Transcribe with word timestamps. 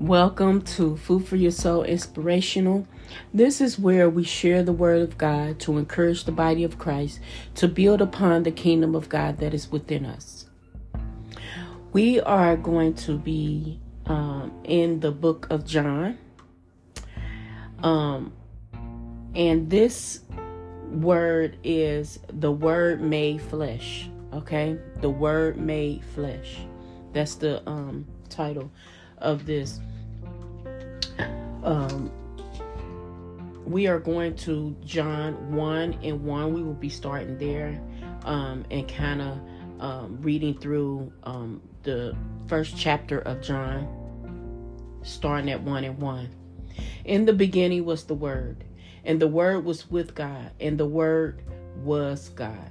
Welcome 0.00 0.62
to 0.62 0.96
Food 0.96 1.28
for 1.28 1.36
Your 1.36 1.52
Soul 1.52 1.84
Inspirational. 1.84 2.88
This 3.32 3.60
is 3.60 3.78
where 3.78 4.10
we 4.10 4.24
share 4.24 4.62
the 4.64 4.72
Word 4.72 5.02
of 5.02 5.16
God 5.16 5.60
to 5.60 5.76
encourage 5.78 6.24
the 6.24 6.32
body 6.32 6.64
of 6.64 6.78
Christ 6.78 7.20
to 7.56 7.68
build 7.68 8.00
upon 8.00 8.42
the 8.42 8.50
kingdom 8.50 8.96
of 8.96 9.08
God 9.08 9.38
that 9.38 9.54
is 9.54 9.70
within 9.70 10.04
us. 10.06 10.46
We 11.92 12.20
are 12.20 12.56
going 12.56 12.94
to 12.94 13.16
be 13.16 13.80
um, 14.06 14.50
in 14.64 14.98
the 15.00 15.12
book 15.12 15.46
of 15.50 15.64
John. 15.64 16.18
Um, 17.82 18.32
and 19.36 19.70
this 19.70 20.22
word 20.90 21.58
is 21.62 22.18
the 22.28 22.50
Word 22.50 23.02
made 23.02 23.40
flesh. 23.42 24.08
Okay? 24.32 24.78
The 25.00 25.10
Word 25.10 25.58
made 25.58 26.02
flesh. 26.06 26.56
That's 27.12 27.36
the 27.36 27.62
um, 27.68 28.06
title 28.30 28.72
of 29.22 29.46
this. 29.46 29.80
Um, 31.62 32.10
we 33.64 33.86
are 33.86 33.98
going 33.98 34.36
to 34.36 34.76
John 34.84 35.54
1 35.54 35.98
and 36.02 36.24
1. 36.24 36.52
We 36.52 36.62
will 36.62 36.74
be 36.74 36.88
starting 36.88 37.38
there 37.38 37.80
um, 38.24 38.64
and 38.70 38.86
kind 38.88 39.22
of 39.22 39.40
um, 39.80 40.18
reading 40.20 40.58
through 40.58 41.12
um, 41.22 41.62
the 41.82 42.14
first 42.46 42.76
chapter 42.76 43.20
of 43.20 43.40
John, 43.40 43.88
starting 45.02 45.50
at 45.50 45.62
1 45.62 45.84
and 45.84 45.98
1. 45.98 46.28
In 47.04 47.24
the 47.24 47.32
beginning 47.32 47.84
was 47.84 48.04
the 48.04 48.14
Word, 48.14 48.64
and 49.04 49.20
the 49.20 49.28
Word 49.28 49.64
was 49.64 49.90
with 49.90 50.14
God, 50.14 50.50
and 50.60 50.78
the 50.78 50.86
Word 50.86 51.42
was 51.76 52.28
God. 52.30 52.70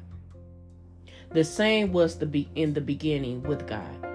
The 1.31 1.43
same 1.43 1.93
was 1.93 2.17
the 2.17 2.25
be- 2.25 2.49
in 2.55 2.73
the 2.73 2.81
beginning 2.81 3.43
with 3.43 3.67
God. 3.67 4.10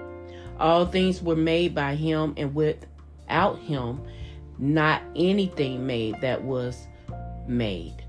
All 0.59 0.85
things 0.85 1.21
were 1.21 1.35
made 1.35 1.75
by 1.75 1.95
him, 1.95 2.33
and 2.37 2.55
without 2.55 3.59
him, 3.59 4.01
not 4.57 5.01
anything 5.15 5.85
made 5.85 6.19
that 6.21 6.43
was 6.43 6.87
made. 7.47 8.03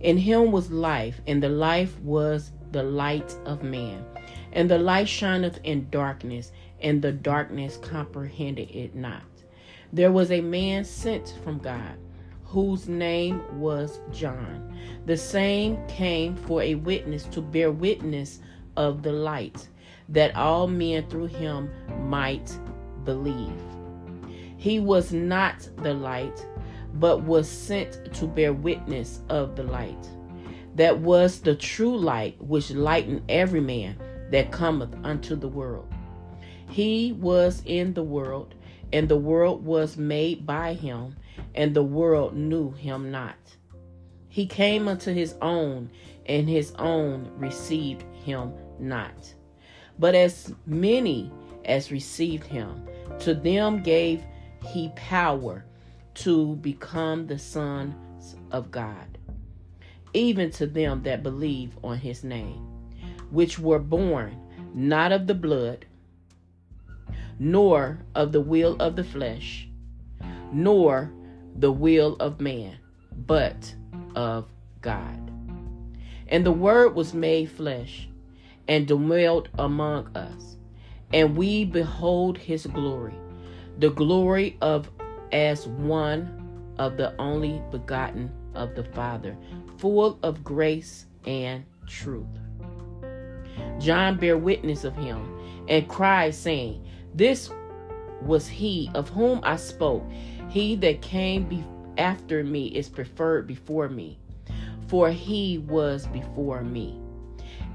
In 0.00 0.16
him 0.16 0.50
was 0.50 0.70
life, 0.70 1.20
and 1.26 1.42
the 1.42 1.50
life 1.50 1.98
was 2.00 2.52
the 2.72 2.82
light 2.82 3.36
of 3.44 3.62
man. 3.62 4.04
And 4.52 4.70
the 4.70 4.78
light 4.78 5.08
shineth 5.08 5.60
in 5.62 5.88
darkness, 5.90 6.52
and 6.80 7.02
the 7.02 7.12
darkness 7.12 7.76
comprehended 7.76 8.70
it 8.70 8.94
not. 8.94 9.22
There 9.92 10.12
was 10.12 10.30
a 10.30 10.40
man 10.40 10.84
sent 10.84 11.34
from 11.44 11.58
God, 11.58 11.98
whose 12.44 12.88
name 12.88 13.42
was 13.60 14.00
John. 14.10 14.74
The 15.04 15.16
same 15.16 15.78
came 15.86 16.34
for 16.34 16.62
a 16.62 16.76
witness 16.76 17.24
to 17.26 17.42
bear 17.42 17.70
witness 17.70 18.40
of 18.76 19.02
the 19.02 19.12
light 19.12 19.68
that 20.08 20.34
all 20.36 20.66
men 20.66 21.06
through 21.08 21.26
him 21.26 21.70
might 22.08 22.56
believe. 23.04 23.52
He 24.56 24.78
was 24.78 25.12
not 25.12 25.68
the 25.78 25.94
light, 25.94 26.46
but 26.94 27.22
was 27.22 27.48
sent 27.48 28.12
to 28.14 28.26
bear 28.26 28.52
witness 28.52 29.22
of 29.28 29.56
the 29.56 29.62
light. 29.62 30.08
That 30.76 30.98
was 30.98 31.40
the 31.40 31.54
true 31.54 31.96
light 31.96 32.36
which 32.42 32.70
lightened 32.70 33.22
every 33.28 33.60
man 33.60 33.96
that 34.30 34.52
cometh 34.52 34.94
unto 35.02 35.34
the 35.34 35.48
world. 35.48 35.92
He 36.68 37.12
was 37.12 37.62
in 37.64 37.94
the 37.94 38.02
world, 38.02 38.54
and 38.92 39.08
the 39.08 39.16
world 39.16 39.64
was 39.64 39.96
made 39.96 40.46
by 40.46 40.74
him, 40.74 41.16
and 41.54 41.74
the 41.74 41.82
world 41.82 42.36
knew 42.36 42.70
him 42.72 43.10
not. 43.10 43.36
He 44.28 44.46
came 44.46 44.86
unto 44.86 45.12
his 45.12 45.34
own, 45.42 45.90
and 46.26 46.48
his 46.48 46.72
own 46.78 47.30
received 47.36 48.04
him 48.24 48.52
not. 48.78 49.34
But 50.00 50.14
as 50.14 50.54
many 50.64 51.30
as 51.66 51.92
received 51.92 52.46
him, 52.46 52.88
to 53.20 53.34
them 53.34 53.82
gave 53.82 54.24
he 54.66 54.90
power 54.96 55.66
to 56.14 56.56
become 56.56 57.26
the 57.26 57.38
sons 57.38 58.34
of 58.50 58.70
God, 58.70 59.18
even 60.14 60.50
to 60.52 60.66
them 60.66 61.02
that 61.02 61.22
believe 61.22 61.76
on 61.84 61.98
his 61.98 62.24
name, 62.24 62.66
which 63.30 63.58
were 63.58 63.78
born 63.78 64.36
not 64.74 65.12
of 65.12 65.26
the 65.26 65.34
blood, 65.34 65.84
nor 67.38 67.98
of 68.14 68.32
the 68.32 68.40
will 68.40 68.76
of 68.80 68.96
the 68.96 69.04
flesh, 69.04 69.68
nor 70.50 71.12
the 71.56 71.72
will 71.72 72.16
of 72.16 72.40
man, 72.40 72.78
but 73.26 73.74
of 74.14 74.48
God. 74.80 75.30
And 76.28 76.46
the 76.46 76.52
Word 76.52 76.94
was 76.94 77.12
made 77.12 77.50
flesh 77.50 78.08
and 78.70 78.86
dwelt 78.86 79.48
among 79.58 80.16
us. 80.16 80.56
And 81.12 81.36
we 81.36 81.64
behold 81.64 82.38
his 82.38 82.66
glory, 82.66 83.16
the 83.78 83.90
glory 83.90 84.56
of 84.60 84.88
as 85.32 85.66
one 85.66 86.72
of 86.78 86.96
the 86.96 87.14
only 87.20 87.60
begotten 87.72 88.30
of 88.54 88.76
the 88.76 88.84
Father, 88.84 89.36
full 89.78 90.20
of 90.22 90.44
grace 90.44 91.06
and 91.26 91.64
truth. 91.88 92.26
John 93.80 94.16
bare 94.18 94.38
witness 94.38 94.84
of 94.84 94.94
him 94.94 95.20
and 95.68 95.88
cried, 95.88 96.34
saying, 96.36 96.86
This 97.12 97.50
was 98.22 98.46
he 98.46 98.88
of 98.94 99.08
whom 99.08 99.40
I 99.42 99.56
spoke. 99.56 100.08
He 100.48 100.76
that 100.76 101.02
came 101.02 101.44
be- 101.48 101.64
after 101.98 102.44
me 102.44 102.68
is 102.68 102.88
preferred 102.88 103.48
before 103.48 103.88
me, 103.88 104.20
for 104.86 105.10
he 105.10 105.58
was 105.58 106.06
before 106.06 106.62
me 106.62 107.00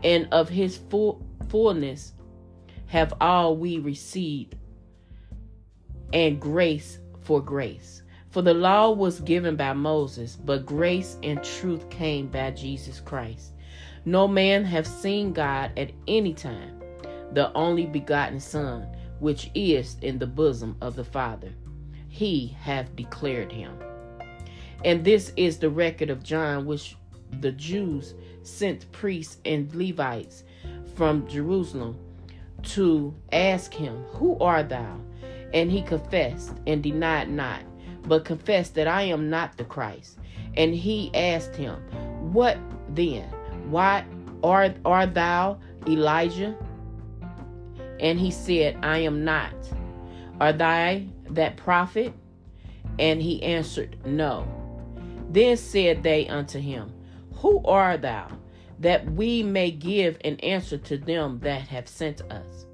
and 0.06 0.28
of 0.32 0.48
his 0.48 0.78
full, 0.78 1.26
fullness 1.50 2.14
have 2.86 3.12
all 3.20 3.58
we 3.58 3.80
received, 3.80 4.56
and 6.14 6.40
grace 6.40 7.00
for 7.22 7.42
grace. 7.42 8.04
For 8.30 8.44
the 8.44 8.54
law 8.54 8.92
was 8.92 9.22
given 9.22 9.56
by 9.56 9.74
Moses, 9.74 10.36
but 10.36 10.66
grace 10.66 11.18
and 11.24 11.44
truth 11.44 11.90
came 11.90 12.28
by 12.28 12.52
Jesus 12.52 13.00
Christ. 13.00 13.54
No 14.06 14.28
man 14.28 14.64
have 14.64 14.86
seen 14.86 15.34
God 15.34 15.72
at 15.76 15.92
any 16.08 16.34
time, 16.34 16.80
the 17.32 17.52
only 17.54 17.88
begotten 17.88 18.40
Son, 18.40 18.88
which 19.20 19.50
is 19.56 19.98
in 20.02 20.20
the 20.20 20.28
bosom 20.28 20.78
of 20.82 20.96
the 20.96 21.04
Father. 21.04 21.52
He 22.10 22.56
hath 22.60 22.96
declared 22.96 23.52
him. 23.52 23.80
And 24.84 25.04
this 25.04 25.34
is 25.36 25.58
the 25.58 25.70
record 25.72 26.12
of 26.12 26.22
John, 26.22 26.68
which 26.68 26.96
the 27.40 27.54
Jews 27.54 28.14
sent 28.48 28.92
priests 28.92 29.38
and 29.46 29.74
Levites 29.74 30.44
from 30.96 31.28
Jerusalem 31.28 31.98
to 32.64 33.14
ask 33.32 33.74
him, 33.74 34.04
Who 34.14 34.38
art 34.40 34.70
thou? 34.70 35.00
And 35.54 35.72
he 35.72 35.82
confessed 35.82 36.54
and 36.68 36.82
denied 36.82 37.30
not, 37.30 37.62
but 38.04 38.26
confessed 38.26 38.76
that 38.76 38.88
I 38.88 39.04
am 39.04 39.30
not 39.30 39.58
the 39.58 39.64
Christ. 39.64 40.18
And 40.56 40.74
he 40.74 41.14
asked 41.14 41.56
him, 41.56 41.76
What 42.34 42.58
then? 42.90 43.30
Why 43.70 44.06
art, 44.44 44.76
art 44.86 45.14
thou 45.14 45.60
Elijah? 45.88 46.56
And 48.00 48.20
he 48.20 48.32
said, 48.32 48.78
I 48.84 49.00
am 49.00 49.24
not. 49.24 49.54
Are 50.40 50.54
thy 50.54 51.08
that 51.30 51.58
prophet? 51.58 52.14
And 53.00 53.22
he 53.22 53.42
answered, 53.44 53.98
No. 54.06 54.48
Then 55.30 55.58
said 55.58 56.04
they 56.04 56.28
unto 56.28 56.60
him, 56.60 56.92
who 57.46 57.62
art 57.64 58.02
thou, 58.02 58.28
that 58.80 59.06
we 59.12 59.44
may 59.44 59.70
give 59.70 60.18
an 60.26 60.40
answer 60.40 60.80
to 60.80 60.98
them 60.98 61.38
that 61.42 61.62
have 61.68 61.88
sent 61.88 62.22
us? 62.32 62.66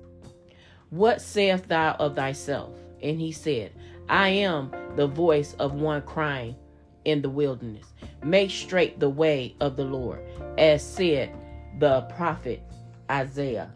What 0.91 1.21
sayest 1.21 1.67
thou 1.67 1.97
of 1.99 2.15
thyself? 2.15 2.71
And 3.03 3.19
he 3.19 3.33
said, 3.33 3.73
I 4.07 4.29
am 4.29 4.71
the 4.95 5.07
voice 5.07 5.55
of 5.55 5.73
one 5.73 6.03
crying 6.03 6.55
in 7.03 7.21
the 7.21 7.29
wilderness. 7.29 7.85
Make 8.23 8.49
straight 8.49 8.97
the 8.97 9.09
way 9.09 9.57
of 9.59 9.75
the 9.75 9.83
Lord, 9.83 10.21
as 10.57 10.81
said 10.81 11.35
the 11.79 12.03
prophet 12.15 12.63
Isaiah. 13.09 13.73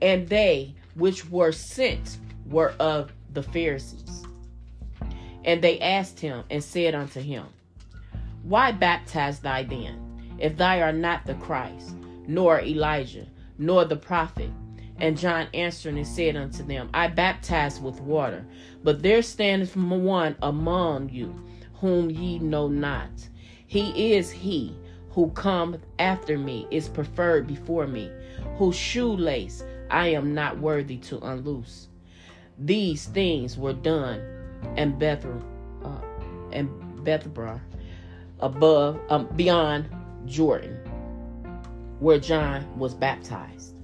And 0.00 0.28
they 0.28 0.76
which 0.94 1.28
were 1.30 1.50
sent 1.50 2.18
were 2.48 2.74
of 2.78 3.12
the 3.32 3.42
Pharisees. 3.42 4.22
And 5.44 5.60
they 5.60 5.80
asked 5.80 6.20
him 6.20 6.44
and 6.48 6.62
said 6.62 6.94
unto 6.94 7.20
him, 7.20 7.46
why 8.46 8.70
baptize 8.70 9.40
thy 9.40 9.64
then, 9.64 10.36
if 10.38 10.56
thou 10.56 10.78
art 10.78 10.94
not 10.94 11.26
the 11.26 11.34
Christ, 11.34 11.96
nor 12.28 12.60
Elijah, 12.60 13.26
nor 13.58 13.84
the 13.84 13.96
prophet? 13.96 14.50
And 14.98 15.18
John 15.18 15.48
answered 15.52 15.96
and 15.96 16.06
said 16.06 16.36
unto 16.36 16.62
them, 16.62 16.88
I 16.94 17.08
baptize 17.08 17.80
with 17.80 18.00
water, 18.00 18.46
but 18.84 19.02
there 19.02 19.20
standeth 19.22 19.74
one 19.76 20.36
among 20.42 21.08
you, 21.08 21.34
whom 21.74 22.08
ye 22.08 22.38
know 22.38 22.68
not. 22.68 23.10
He 23.66 24.14
is 24.14 24.30
he 24.30 24.76
who 25.10 25.30
cometh 25.30 25.84
after 25.98 26.38
me, 26.38 26.68
is 26.70 26.88
preferred 26.88 27.48
before 27.48 27.88
me, 27.88 28.12
whose 28.58 28.76
shoelace 28.76 29.64
I 29.90 30.08
am 30.08 30.34
not 30.34 30.58
worthy 30.60 30.98
to 30.98 31.18
unloose. 31.18 31.88
These 32.58 33.06
things 33.06 33.58
were 33.58 33.72
done 33.72 34.20
in 34.76 34.96
Bethel, 34.98 35.42
uh, 35.82 36.00
and 36.52 36.68
Bethabara 37.04 37.60
above 38.40 39.00
um, 39.08 39.26
beyond 39.36 39.88
Jordan 40.26 40.80
where 42.00 42.18
John 42.18 42.78
was 42.78 42.94
baptized. 42.94 43.74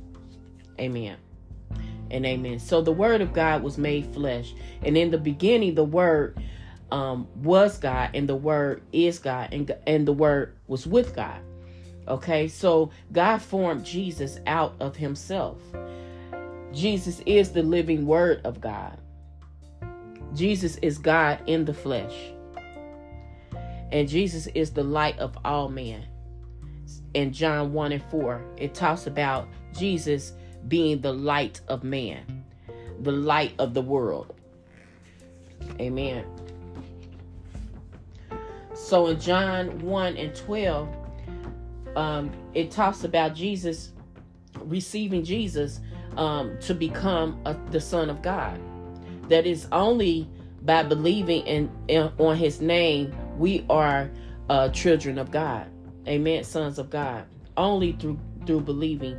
Amen. 0.78 1.16
and 2.10 2.26
amen. 2.26 2.58
So 2.58 2.82
the 2.82 2.92
word 2.92 3.20
of 3.20 3.32
God 3.32 3.62
was 3.62 3.78
made 3.78 4.12
flesh. 4.12 4.54
And 4.82 4.96
in 4.96 5.10
the 5.10 5.18
beginning, 5.18 5.74
the 5.74 5.84
word 5.84 6.38
um, 6.90 7.26
was 7.36 7.78
God, 7.78 8.10
and 8.14 8.28
the 8.28 8.36
word 8.36 8.82
is 8.92 9.18
God, 9.18 9.52
and, 9.52 9.74
and 9.86 10.06
the 10.06 10.12
word 10.12 10.54
was 10.66 10.86
with 10.86 11.16
God. 11.16 11.40
Okay, 12.06 12.48
so 12.48 12.90
God 13.12 13.38
formed 13.38 13.84
Jesus 13.84 14.38
out 14.46 14.74
of 14.80 14.96
himself. 14.96 15.58
Jesus 16.72 17.20
is 17.26 17.52
the 17.52 17.62
living 17.62 18.06
word 18.06 18.42
of 18.44 18.60
God. 18.60 18.98
Jesus 20.34 20.76
is 20.76 20.98
God 20.98 21.40
in 21.46 21.64
the 21.64 21.74
flesh. 21.74 22.14
And 23.92 24.08
Jesus 24.08 24.46
is 24.48 24.70
the 24.70 24.82
light 24.82 25.18
of 25.18 25.36
all 25.44 25.68
men. 25.68 26.06
In 27.14 27.32
John 27.32 27.74
1 27.74 27.92
and 27.92 28.02
4, 28.04 28.42
it 28.56 28.74
talks 28.74 29.06
about 29.06 29.48
Jesus 29.76 30.32
being 30.66 31.02
the 31.02 31.12
light 31.12 31.60
of 31.68 31.84
man, 31.84 32.44
the 33.00 33.12
light 33.12 33.52
of 33.58 33.74
the 33.74 33.82
world. 33.82 34.34
Amen. 35.78 36.24
So 38.74 39.08
in 39.08 39.20
John 39.20 39.78
1 39.80 40.16
and 40.16 40.34
12, 40.34 40.88
um, 41.94 42.30
it 42.54 42.70
talks 42.70 43.04
about 43.04 43.34
Jesus 43.34 43.92
receiving 44.60 45.22
Jesus 45.22 45.80
um, 46.16 46.58
to 46.60 46.74
become 46.74 47.40
a, 47.44 47.54
the 47.70 47.80
Son 47.80 48.08
of 48.08 48.22
God. 48.22 48.58
That 49.28 49.46
is 49.46 49.66
only 49.70 50.28
by 50.62 50.82
believing 50.82 51.46
in, 51.46 51.70
in 51.88 52.10
on 52.18 52.36
His 52.36 52.60
name 52.60 53.14
we 53.42 53.66
are 53.68 54.08
uh, 54.48 54.68
children 54.68 55.18
of 55.18 55.32
God. 55.32 55.68
Amen. 56.06 56.44
Sons 56.44 56.78
of 56.78 56.90
God. 56.90 57.26
Only 57.56 57.90
through 57.92 58.18
through 58.46 58.60
believing 58.60 59.18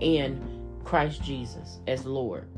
in 0.00 0.42
Christ 0.82 1.22
Jesus 1.22 1.78
as 1.86 2.04
Lord. 2.04 2.48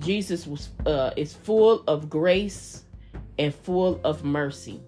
Jesus 0.00 0.44
was 0.44 0.70
uh, 0.86 1.12
is 1.16 1.34
full 1.34 1.84
of 1.86 2.10
grace 2.10 2.82
and 3.38 3.54
full 3.54 4.00
of 4.02 4.24
mercy. 4.24 4.80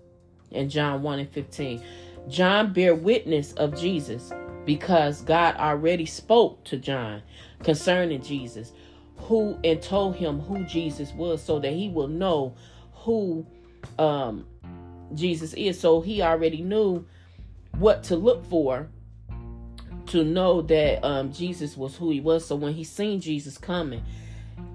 In 0.50 0.69
John 0.69 1.00
1 1.03 1.21
and 1.21 1.31
15. 1.31 1.81
John 2.29 2.73
bear 2.73 2.97
witness 2.97 3.53
of 3.53 3.79
Jesus 3.79 4.32
because 4.67 5.23
God 5.23 5.55
already 5.56 6.06
spoke 6.06 6.65
to 6.65 6.77
John 6.77 7.23
concerning 7.62 8.21
Jesus, 8.21 8.73
who 9.17 9.56
and 9.62 9.81
told 9.81 10.17
him 10.17 10.41
who 10.41 10.65
Jesus 10.65 11.12
was 11.12 11.41
so 11.41 11.61
that 11.61 11.73
he 11.73 11.88
will 11.88 12.09
know 12.09 12.53
who 12.93 13.47
um 13.97 14.44
Jesus 15.14 15.54
is. 15.54 15.78
So 15.78 16.00
he 16.00 16.22
already 16.22 16.62
knew 16.62 17.06
what 17.78 18.02
to 18.04 18.16
look 18.16 18.44
for 18.46 18.88
to 20.06 20.24
know 20.24 20.60
that 20.62 21.04
um, 21.06 21.32
Jesus 21.32 21.76
was 21.76 21.96
who 21.96 22.10
he 22.10 22.20
was. 22.20 22.44
So 22.44 22.56
when 22.56 22.74
he 22.74 22.84
seen 22.84 23.20
Jesus 23.20 23.56
coming, 23.58 24.02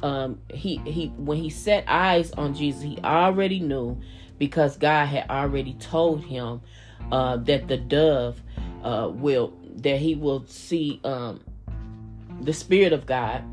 um, 0.01 0.39
he 0.49 0.77
he 0.85 1.07
when 1.17 1.37
he 1.37 1.49
set 1.49 1.83
eyes 1.87 2.31
on 2.31 2.53
Jesus, 2.53 2.81
he 2.81 2.97
already 3.03 3.59
knew 3.59 3.99
because 4.37 4.77
God 4.77 5.07
had 5.07 5.29
already 5.29 5.73
told 5.73 6.23
him 6.23 6.61
uh, 7.11 7.37
that 7.37 7.67
the 7.67 7.77
dove 7.77 8.41
uh, 8.83 9.09
will 9.11 9.53
that 9.77 9.97
he 9.97 10.15
will 10.15 10.45
see 10.47 10.99
um, 11.03 11.41
the 12.41 12.53
spirit 12.53 12.93
of 12.93 13.05
God 13.05 13.43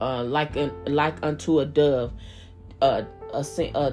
uh, 0.00 0.24
like 0.24 0.56
an, 0.56 0.72
like 0.86 1.16
unto 1.22 1.60
a 1.60 1.66
dove 1.66 2.12
uh, 2.80 3.02
uh, 3.32 3.90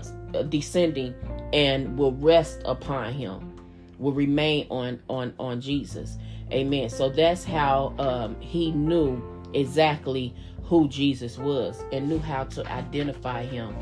descending 0.50 1.14
and 1.54 1.98
will 1.98 2.14
rest 2.14 2.62
upon 2.66 3.14
him 3.14 3.58
will 4.00 4.14
remain 4.14 4.66
on 4.70 5.00
on 5.10 5.34
on 5.40 5.62
Jesus 5.62 6.18
Amen. 6.52 6.90
So 6.90 7.10
that's 7.10 7.44
how 7.44 7.94
um, 7.98 8.40
he 8.42 8.72
knew 8.72 9.22
exactly 9.54 10.36
who 10.64 10.88
Jesus 10.90 11.38
was 11.38 11.82
and 11.92 12.10
knew 12.10 12.20
how 12.20 12.44
to 12.46 12.70
identify 12.70 13.44
him 13.44 13.76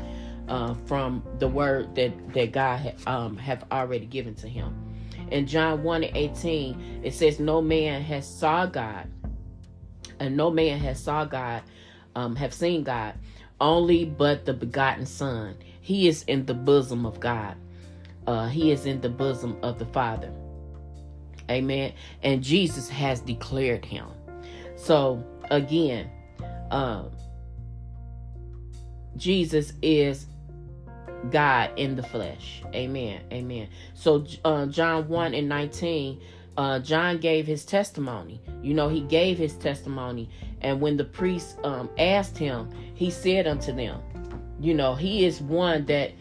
uh, 0.48 0.74
from 0.86 1.22
the 1.38 1.48
word 1.48 1.94
that 1.96 2.32
that 2.32 2.52
God 2.52 2.76
had, 2.78 2.96
um, 3.06 3.36
have 3.36 3.64
already 3.72 4.06
given 4.06 4.34
to 4.36 4.48
him. 4.48 4.76
In 5.30 5.46
John 5.46 5.82
1 5.82 6.04
and 6.04 6.16
18, 6.16 7.02
it 7.04 7.14
says, 7.14 7.38
No 7.38 7.60
man 7.60 8.02
has 8.02 8.26
saw 8.26 8.66
God, 8.66 9.08
and 10.18 10.36
no 10.36 10.50
man 10.50 10.78
has 10.78 11.00
saw 11.00 11.24
God, 11.24 11.62
um, 12.16 12.34
have 12.36 12.52
seen 12.52 12.82
God, 12.82 13.14
only 13.60 14.04
but 14.04 14.44
the 14.44 14.54
begotten 14.54 15.06
Son. 15.06 15.56
He 15.80 16.08
is 16.08 16.22
in 16.24 16.46
the 16.46 16.54
bosom 16.54 17.06
of 17.06 17.20
God. 17.20 17.56
Uh, 18.26 18.48
he 18.48 18.70
is 18.70 18.86
in 18.86 19.00
the 19.00 19.08
bosom 19.08 19.56
of 19.62 19.78
the 19.78 19.86
Father. 19.86 20.30
Amen. 21.50 21.92
And 22.22 22.42
Jesus 22.42 22.88
has 22.88 23.20
declared 23.20 23.84
him. 23.84 24.06
So 24.76 25.24
again, 25.50 26.10
um, 26.70 27.10
Jesus 29.16 29.72
is 29.82 30.26
God 31.30 31.70
in 31.76 31.96
the 31.96 32.02
flesh. 32.02 32.62
Amen. 32.74 33.22
Amen. 33.32 33.68
So 33.94 34.24
uh, 34.44 34.66
John 34.66 35.08
1 35.08 35.34
and 35.34 35.48
19, 35.48 36.20
uh, 36.56 36.78
John 36.78 37.18
gave 37.18 37.46
his 37.46 37.64
testimony. 37.64 38.40
You 38.62 38.74
know, 38.74 38.88
he 38.88 39.00
gave 39.00 39.38
his 39.38 39.54
testimony. 39.56 40.30
And 40.60 40.80
when 40.80 40.96
the 40.96 41.04
priest 41.04 41.58
um, 41.64 41.90
asked 41.98 42.38
him, 42.38 42.70
he 42.94 43.10
said 43.10 43.46
unto 43.46 43.72
them, 43.72 44.00
you 44.60 44.74
know, 44.74 44.94
he 44.94 45.24
is 45.24 45.40
one 45.40 45.86
that 45.86 46.12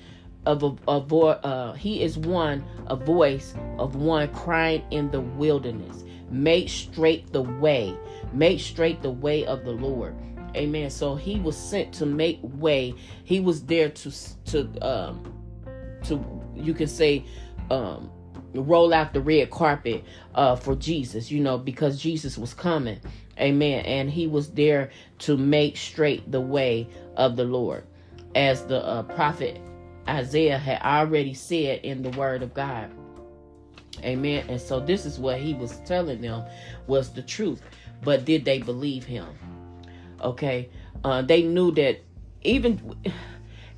of 0.45 0.63
a, 0.63 0.75
a 0.88 1.01
vo- 1.01 1.27
uh, 1.27 1.74
he 1.74 2.01
is 2.01 2.18
one 2.18 2.63
a 2.88 2.95
voice 2.95 3.53
of 3.77 3.95
one 3.95 4.33
crying 4.33 4.83
in 4.91 5.12
the 5.12 5.21
wilderness. 5.21 6.06
Make 6.31 6.69
straight 6.69 7.31
the 7.33 7.41
way. 7.41 7.95
Make 8.33 8.59
straight 8.59 9.01
the 9.01 9.12
way 9.12 9.45
of 9.45 9.65
the 9.65 9.71
lord. 9.71 10.15
Amen. 10.56 10.89
So 10.89 11.15
he 11.15 11.39
was 11.39 11.57
sent 11.57 11.94
to 11.95 12.06
make 12.06 12.39
way. 12.41 12.95
He 13.24 13.39
was 13.39 13.65
there 13.65 13.89
to 13.89 14.12
to 14.45 14.88
um 14.88 15.33
to 16.06 16.24
you 16.56 16.74
can 16.74 16.88
say 16.88 17.25
um 17.69 18.09
roll 18.53 18.94
out 18.94 19.13
the 19.13 19.21
red 19.21 19.51
carpet 19.51 20.03
uh 20.33 20.56
for 20.56 20.74
jesus 20.75 21.30
you 21.30 21.39
know 21.39 21.57
because 21.57 22.01
jesus 22.01 22.38
was 22.38 22.53
coming. 22.53 23.00
Amen. 23.39 23.85
And 23.85 24.09
he 24.09 24.27
was 24.27 24.51
there 24.51 24.92
to 25.19 25.38
make 25.38 25.77
straight 25.77 26.31
the 26.31 26.42
way 26.42 26.89
of 27.15 27.35
the 27.35 27.44
lord 27.44 27.85
as 28.36 28.66
the 28.66 28.84
uh, 28.86 29.04
prophet 29.04 29.60
Isaiah 30.08 30.58
had 30.58 30.81
already 30.81 31.34
said 31.34 31.81
in 31.84 32.02
the 32.02 32.10
word 32.12 32.42
of 32.42 32.54
God. 32.54 32.92
Amen. 34.04 34.46
And 34.48 34.60
so 34.60 34.80
this 34.80 35.06
is 35.06 35.20
what 35.20 35.40
he 35.40 35.54
was 35.54 35.78
telling 35.86 36.22
them 36.22 36.44
was 36.88 37.14
the 37.14 37.22
truth. 37.22 37.62
But 38.02 38.26
did 38.26 38.46
they 38.46 38.60
believe 38.60 39.04
him? 39.04 39.28
Okay. 40.21 40.69
Uh, 41.04 41.21
they 41.21 41.44
knew 41.44 41.71
that 41.74 42.02
even 42.42 42.95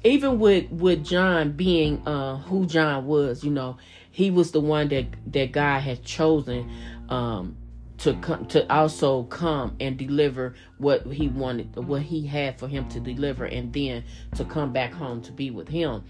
even 0.04 0.40
with 0.40 0.70
with 0.72 1.04
John 1.04 1.52
being 1.52 2.06
uh, 2.08 2.38
who 2.38 2.66
John 2.66 3.06
was, 3.06 3.44
you 3.44 3.52
know, 3.52 3.78
he 4.12 4.32
was 4.32 4.52
the 4.52 4.60
one 4.60 4.90
that 4.90 5.06
that 5.34 5.52
God 5.52 5.80
had 5.80 6.04
chosen 6.04 6.70
um, 7.10 7.56
to 8.02 8.16
come 8.16 8.46
to 8.48 8.72
also 8.74 9.24
come 9.24 9.76
and 9.80 9.98
deliver 9.98 10.56
what 10.78 11.06
he 11.06 11.28
wanted 11.28 11.76
what 11.76 12.02
he 12.02 12.26
had 12.26 12.58
for 12.60 12.68
him 12.68 12.88
to 12.90 13.00
deliver 13.00 13.46
and 13.46 13.72
then 13.74 14.04
to 14.36 14.44
come 14.44 14.74
back 14.74 14.92
home 14.92 15.22
to 15.22 15.32
be 15.32 15.52
with 15.52 15.68
him 15.68 16.04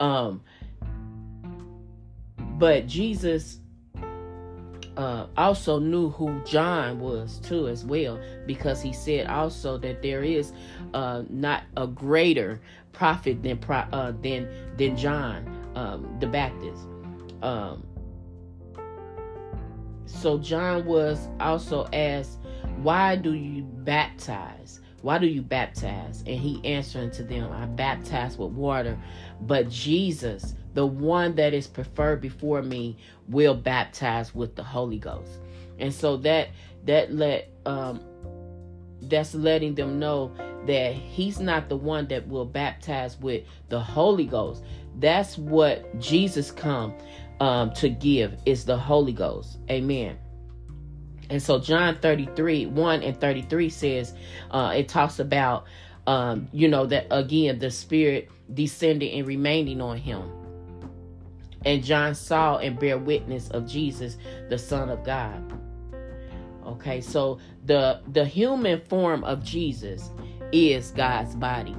um 0.00 0.42
but 2.58 2.86
jesus 2.86 3.58
uh, 4.96 5.26
also 5.36 5.78
knew 5.78 6.10
who 6.10 6.42
John 6.44 7.00
was 7.00 7.38
too, 7.38 7.68
as 7.68 7.86
well, 7.86 8.20
because 8.46 8.82
he 8.82 8.92
said 8.92 9.28
also 9.28 9.78
that 9.78 10.02
there 10.02 10.22
is 10.22 10.52
uh, 10.92 11.22
not 11.30 11.62
a 11.76 11.86
greater 11.86 12.60
prophet 12.92 13.42
than 13.42 13.58
uh, 13.68 14.12
than 14.20 14.48
than 14.76 14.96
John 14.96 15.72
um, 15.74 16.16
the 16.20 16.26
Baptist. 16.26 16.82
Um, 17.40 17.86
so 20.10 20.38
John 20.38 20.84
was 20.84 21.28
also 21.38 21.86
asked, 21.92 22.38
Why 22.82 23.16
do 23.16 23.32
you 23.32 23.62
baptize? 23.62 24.80
Why 25.02 25.18
do 25.18 25.26
you 25.26 25.42
baptize? 25.42 26.22
And 26.26 26.38
he 26.38 26.60
answered 26.64 27.12
to 27.14 27.22
them, 27.22 27.50
I 27.52 27.66
baptize 27.66 28.36
with 28.36 28.50
water, 28.50 28.98
but 29.40 29.70
Jesus, 29.70 30.54
the 30.74 30.86
one 30.86 31.34
that 31.36 31.54
is 31.54 31.66
preferred 31.66 32.20
before 32.20 32.62
me, 32.62 32.98
will 33.28 33.54
baptize 33.54 34.34
with 34.34 34.56
the 34.56 34.62
Holy 34.62 34.98
Ghost. 34.98 35.32
And 35.78 35.92
so 35.94 36.18
that 36.18 36.48
that 36.84 37.12
let 37.12 37.50
um 37.64 38.00
that's 39.02 39.34
letting 39.34 39.74
them 39.74 39.98
know 39.98 40.32
that 40.66 40.92
he's 40.92 41.40
not 41.40 41.68
the 41.70 41.76
one 41.76 42.06
that 42.08 42.28
will 42.28 42.44
baptize 42.44 43.18
with 43.18 43.44
the 43.70 43.80
Holy 43.80 44.26
Ghost. 44.26 44.62
That's 44.98 45.38
what 45.38 45.98
Jesus 45.98 46.50
come 46.50 46.94
um, 47.40 47.72
to 47.72 47.88
give 47.88 48.38
is 48.46 48.64
the 48.64 48.76
Holy 48.76 49.12
Ghost. 49.12 49.58
Amen. 49.70 50.18
And 51.30 51.42
so 51.42 51.58
John 51.58 51.98
33, 52.00 52.66
1 52.66 53.02
and 53.02 53.20
33 53.20 53.68
says, 53.68 54.14
uh, 54.50 54.72
it 54.76 54.88
talks 54.88 55.18
about, 55.18 55.64
um, 56.06 56.48
you 56.52 56.68
know, 56.68 56.86
that 56.86 57.06
again, 57.10 57.58
the 57.58 57.70
Spirit 57.70 58.30
descending 58.52 59.18
and 59.18 59.26
remaining 59.26 59.80
on 59.80 59.96
him. 59.96 60.30
And 61.64 61.84
John 61.84 62.14
saw 62.14 62.58
and 62.58 62.78
bear 62.78 62.98
witness 62.98 63.48
of 63.50 63.66
Jesus, 63.66 64.16
the 64.48 64.58
Son 64.58 64.88
of 64.88 65.04
God. 65.04 65.52
Okay, 66.66 67.00
so 67.00 67.38
the 67.64 68.00
the 68.12 68.24
human 68.24 68.80
form 68.82 69.24
of 69.24 69.42
Jesus 69.42 70.10
is 70.52 70.90
God's 70.92 71.34
body. 71.34 71.76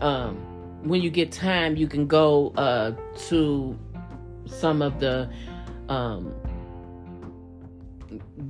Um, 0.00 0.36
when 0.82 1.02
you 1.02 1.10
get 1.10 1.30
time, 1.30 1.76
you 1.76 1.86
can 1.86 2.06
go 2.06 2.52
uh, 2.56 2.92
to 3.28 3.78
some 4.50 4.82
of 4.82 5.00
the 5.00 5.30
um, 5.88 6.34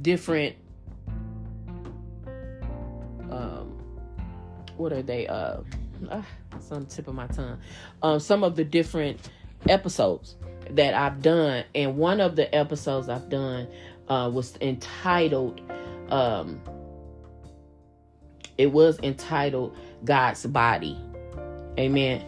different 0.02 0.57
um, 3.30 3.78
what 4.76 4.92
are 4.92 5.02
they? 5.02 5.26
Uh, 5.26 5.59
uh, 6.09 6.23
it's 6.57 6.73
on 6.73 6.80
the 6.80 6.87
tip 6.87 7.09
of 7.09 7.14
my 7.14 7.26
tongue. 7.28 7.59
Um, 8.02 8.19
some 8.19 8.42
of 8.42 8.57
the 8.57 8.64
different 8.64 9.30
episodes 9.69 10.37
that 10.71 10.95
I've 10.95 11.23
done, 11.23 11.64
and 11.75 11.97
one 11.97 12.21
of 12.21 12.37
the 12.37 12.52
episodes 12.54 13.09
I've 13.09 13.28
done 13.28 13.69
uh, 14.09 14.30
was 14.33 14.57
entitled. 14.61 15.61
Um, 16.11 16.61
it 18.59 18.73
was 18.73 18.99
entitled 19.02 19.76
God's 20.04 20.45
Body. 20.47 20.99
Amen. 21.78 22.25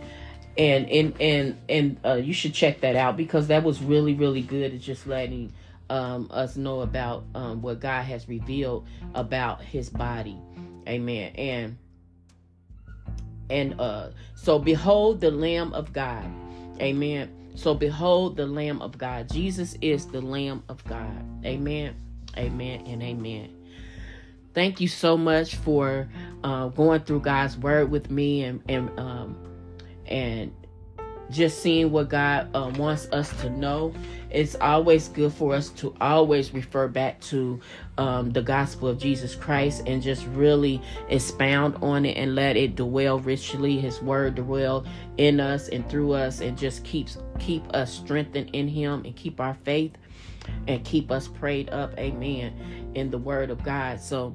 And 0.59 0.88
and 0.90 1.21
and 1.21 1.59
and 1.68 2.00
uh, 2.04 2.14
you 2.14 2.35
should 2.35 2.52
check 2.52 2.80
that 2.82 2.94
out 2.94 3.16
because 3.16 3.47
that 3.49 3.62
was 3.62 3.82
really 3.82 4.14
really 4.14 4.42
good. 4.42 4.75
It's 4.75 4.85
just 4.85 5.06
letting 5.06 5.52
um, 5.88 6.28
us 6.30 6.56
know 6.56 6.80
about 6.80 7.25
um, 7.35 7.62
what 7.62 7.80
God 7.80 8.02
has 8.02 8.28
revealed 8.28 8.87
about 9.14 9.62
His 9.62 9.88
body. 9.88 10.38
Amen. 10.87 11.32
And 11.37 11.78
and 13.50 13.80
uh, 13.80 14.11
so 14.35 14.59
behold 14.59 15.21
the 15.21 15.30
Lamb 15.30 15.73
of 15.75 15.92
God. 15.92 16.25
Amen. 16.80 17.30
So 17.54 17.75
behold 17.75 18.37
the 18.37 18.47
Lamb 18.47 18.80
of 18.80 18.97
God. 18.97 19.28
Jesus 19.28 19.76
is 19.82 20.06
the 20.06 20.21
Lamb 20.21 20.62
of 20.68 20.82
God. 20.85 21.44
Amen. 21.44 21.94
Amen 22.37 22.87
and 22.87 23.02
amen. 23.02 23.54
Thank 24.54 24.80
you 24.80 24.88
so 24.88 25.16
much 25.16 25.56
for 25.56 26.09
uh, 26.44 26.68
going 26.68 27.02
through 27.02 27.21
God's 27.21 27.56
word 27.59 27.90
with 27.90 28.11
me 28.11 28.44
and 28.44 28.62
and 28.68 28.99
um, 28.99 29.37
and 30.06 30.52
just 31.30 31.62
seeing 31.62 31.90
what 31.90 32.11
God 32.11 32.54
uh, 32.54 32.71
wants 32.76 33.06
us 33.11 33.30
to 33.40 33.50
know. 33.50 33.94
It's 34.30 34.54
always 34.56 35.09
good 35.09 35.32
for 35.32 35.54
us 35.54 35.71
to 35.71 35.94
always 36.00 36.52
refer 36.52 36.88
back 36.88 37.21
to 37.23 37.61
um, 37.99 38.30
the 38.30 38.42
gospel 38.42 38.88
of 38.88 38.99
Jesus 38.99 39.35
Christ 39.35 39.82
and 39.87 40.02
just 40.02 40.26
really 40.28 40.80
expound 41.09 41.76
on 41.82 42.04
it 42.04 42.16
and 42.16 42.35
let 42.35 42.56
it 42.56 42.76
dwell 42.76 43.18
richly. 43.18 43.78
His 43.78 44.00
word 44.02 44.37
dwell 44.37 44.85
in 45.16 45.40
us 45.40 45.68
and 45.68 45.88
through 45.88 46.12
us, 46.12 46.40
and 46.40 46.56
just 46.56 46.85
keeps 46.85 47.18
keep 47.38 47.64
us 47.75 47.92
strengthened 47.92 48.50
in 48.52 48.68
Him 48.68 49.04
and 49.04 49.16
keep 49.16 49.40
our 49.40 49.54
faith 49.64 49.92
and 50.66 50.85
keep 50.85 51.11
us 51.11 51.28
prayed 51.28 51.71
up. 51.71 51.97
Amen. 51.99 52.92
In 52.94 53.11
the 53.11 53.18
word 53.18 53.50
of 53.50 53.62
God. 53.62 54.00
So 54.00 54.35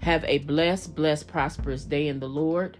have 0.00 0.24
a 0.24 0.38
blessed, 0.38 0.94
blessed, 0.94 1.28
prosperous 1.28 1.84
day 1.84 2.08
in 2.08 2.20
the 2.20 2.28
Lord. 2.28 2.78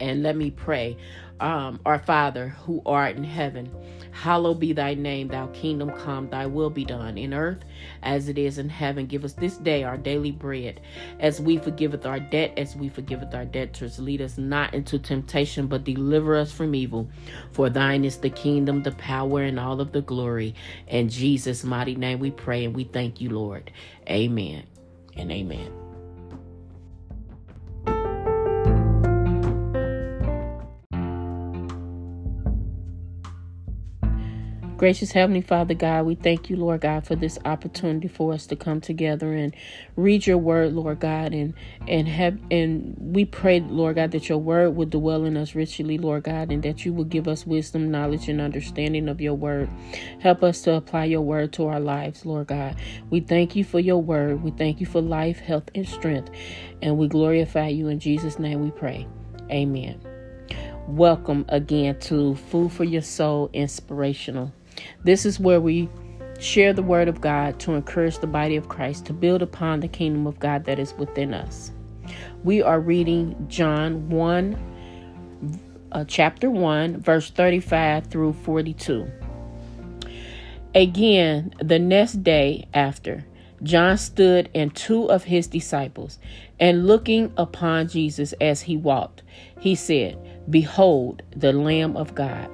And 0.00 0.22
let 0.22 0.36
me 0.36 0.50
pray. 0.50 0.96
Um, 1.40 1.80
our 1.86 1.98
Father 1.98 2.48
who 2.48 2.82
art 2.84 3.16
in 3.16 3.24
heaven, 3.24 3.70
hallowed 4.10 4.60
be 4.60 4.74
thy 4.74 4.92
name, 4.92 5.28
thy 5.28 5.46
kingdom 5.48 5.90
come, 5.90 6.28
thy 6.28 6.44
will 6.44 6.68
be 6.68 6.84
done 6.84 7.16
in 7.16 7.32
earth 7.32 7.64
as 8.02 8.28
it 8.28 8.36
is 8.36 8.58
in 8.58 8.68
heaven. 8.68 9.06
Give 9.06 9.24
us 9.24 9.32
this 9.32 9.56
day 9.56 9.82
our 9.82 9.96
daily 9.96 10.32
bread, 10.32 10.80
as 11.18 11.40
we 11.40 11.56
forgiveth 11.56 12.04
our 12.04 12.20
debt, 12.20 12.52
as 12.58 12.76
we 12.76 12.90
forgiveth 12.90 13.34
our 13.34 13.46
debtors. 13.46 13.98
Lead 13.98 14.20
us 14.20 14.36
not 14.36 14.74
into 14.74 14.98
temptation, 14.98 15.66
but 15.66 15.84
deliver 15.84 16.36
us 16.36 16.52
from 16.52 16.74
evil. 16.74 17.08
For 17.52 17.70
thine 17.70 18.04
is 18.04 18.18
the 18.18 18.30
kingdom, 18.30 18.82
the 18.82 18.92
power, 18.92 19.42
and 19.42 19.58
all 19.58 19.80
of 19.80 19.92
the 19.92 20.02
glory. 20.02 20.54
In 20.88 21.08
Jesus' 21.08 21.64
mighty 21.64 21.94
name 21.94 22.18
we 22.18 22.30
pray 22.30 22.66
and 22.66 22.74
we 22.74 22.84
thank 22.84 23.18
you, 23.20 23.30
Lord. 23.30 23.70
Amen 24.08 24.64
and 25.16 25.32
amen. 25.32 25.89
Gracious 34.80 35.12
Heavenly 35.12 35.42
Father 35.42 35.74
God, 35.74 36.06
we 36.06 36.14
thank 36.14 36.48
you, 36.48 36.56
Lord 36.56 36.80
God, 36.80 37.06
for 37.06 37.14
this 37.14 37.38
opportunity 37.44 38.08
for 38.08 38.32
us 38.32 38.46
to 38.46 38.56
come 38.56 38.80
together 38.80 39.34
and 39.34 39.54
read 39.94 40.26
your 40.26 40.38
word, 40.38 40.72
Lord 40.72 41.00
God, 41.00 41.34
and 41.34 41.52
and 41.86 42.08
have 42.08 42.38
and 42.50 42.96
we 42.98 43.26
pray, 43.26 43.60
Lord 43.60 43.96
God, 43.96 44.12
that 44.12 44.30
your 44.30 44.38
word 44.38 44.76
would 44.76 44.88
dwell 44.88 45.26
in 45.26 45.36
us 45.36 45.54
richly, 45.54 45.98
Lord 45.98 46.22
God, 46.22 46.50
and 46.50 46.62
that 46.62 46.86
you 46.86 46.94
would 46.94 47.10
give 47.10 47.28
us 47.28 47.44
wisdom, 47.44 47.90
knowledge, 47.90 48.30
and 48.30 48.40
understanding 48.40 49.10
of 49.10 49.20
your 49.20 49.34
word. 49.34 49.68
Help 50.20 50.42
us 50.42 50.62
to 50.62 50.72
apply 50.72 51.04
your 51.04 51.20
word 51.20 51.52
to 51.52 51.66
our 51.66 51.78
lives, 51.78 52.24
Lord 52.24 52.46
God. 52.46 52.74
We 53.10 53.20
thank 53.20 53.54
you 53.54 53.64
for 53.64 53.80
your 53.80 54.00
word. 54.00 54.42
We 54.42 54.50
thank 54.50 54.80
you 54.80 54.86
for 54.86 55.02
life, 55.02 55.40
health, 55.40 55.68
and 55.74 55.86
strength. 55.86 56.30
And 56.80 56.96
we 56.96 57.06
glorify 57.06 57.68
you 57.68 57.88
in 57.88 58.00
Jesus' 58.00 58.38
name 58.38 58.62
we 58.62 58.70
pray. 58.70 59.06
Amen. 59.50 60.00
Welcome 60.86 61.44
again 61.50 62.00
to 62.00 62.34
Food 62.34 62.72
for 62.72 62.84
Your 62.84 63.02
Soul 63.02 63.50
Inspirational. 63.52 64.54
This 65.04 65.26
is 65.26 65.40
where 65.40 65.60
we 65.60 65.88
share 66.38 66.72
the 66.72 66.82
word 66.82 67.08
of 67.08 67.20
God 67.20 67.60
to 67.60 67.74
encourage 67.74 68.18
the 68.18 68.26
body 68.26 68.56
of 68.56 68.68
Christ 68.68 69.06
to 69.06 69.12
build 69.12 69.42
upon 69.42 69.80
the 69.80 69.88
kingdom 69.88 70.26
of 70.26 70.38
God 70.38 70.64
that 70.64 70.78
is 70.78 70.94
within 70.94 71.34
us. 71.34 71.70
We 72.42 72.62
are 72.62 72.80
reading 72.80 73.46
John 73.48 74.08
1, 74.08 75.58
uh, 75.92 76.04
chapter 76.08 76.50
1, 76.50 77.00
verse 77.00 77.30
35 77.30 78.06
through 78.06 78.32
42. 78.32 79.10
Again, 80.74 81.52
the 81.60 81.78
next 81.78 82.22
day 82.22 82.68
after, 82.72 83.26
John 83.62 83.98
stood 83.98 84.48
and 84.54 84.74
two 84.74 85.10
of 85.10 85.24
his 85.24 85.46
disciples, 85.46 86.18
and 86.58 86.86
looking 86.86 87.32
upon 87.36 87.88
Jesus 87.88 88.32
as 88.40 88.62
he 88.62 88.76
walked, 88.76 89.22
he 89.58 89.74
said, 89.74 90.16
Behold, 90.48 91.22
the 91.36 91.52
Lamb 91.52 91.96
of 91.96 92.14
God. 92.14 92.50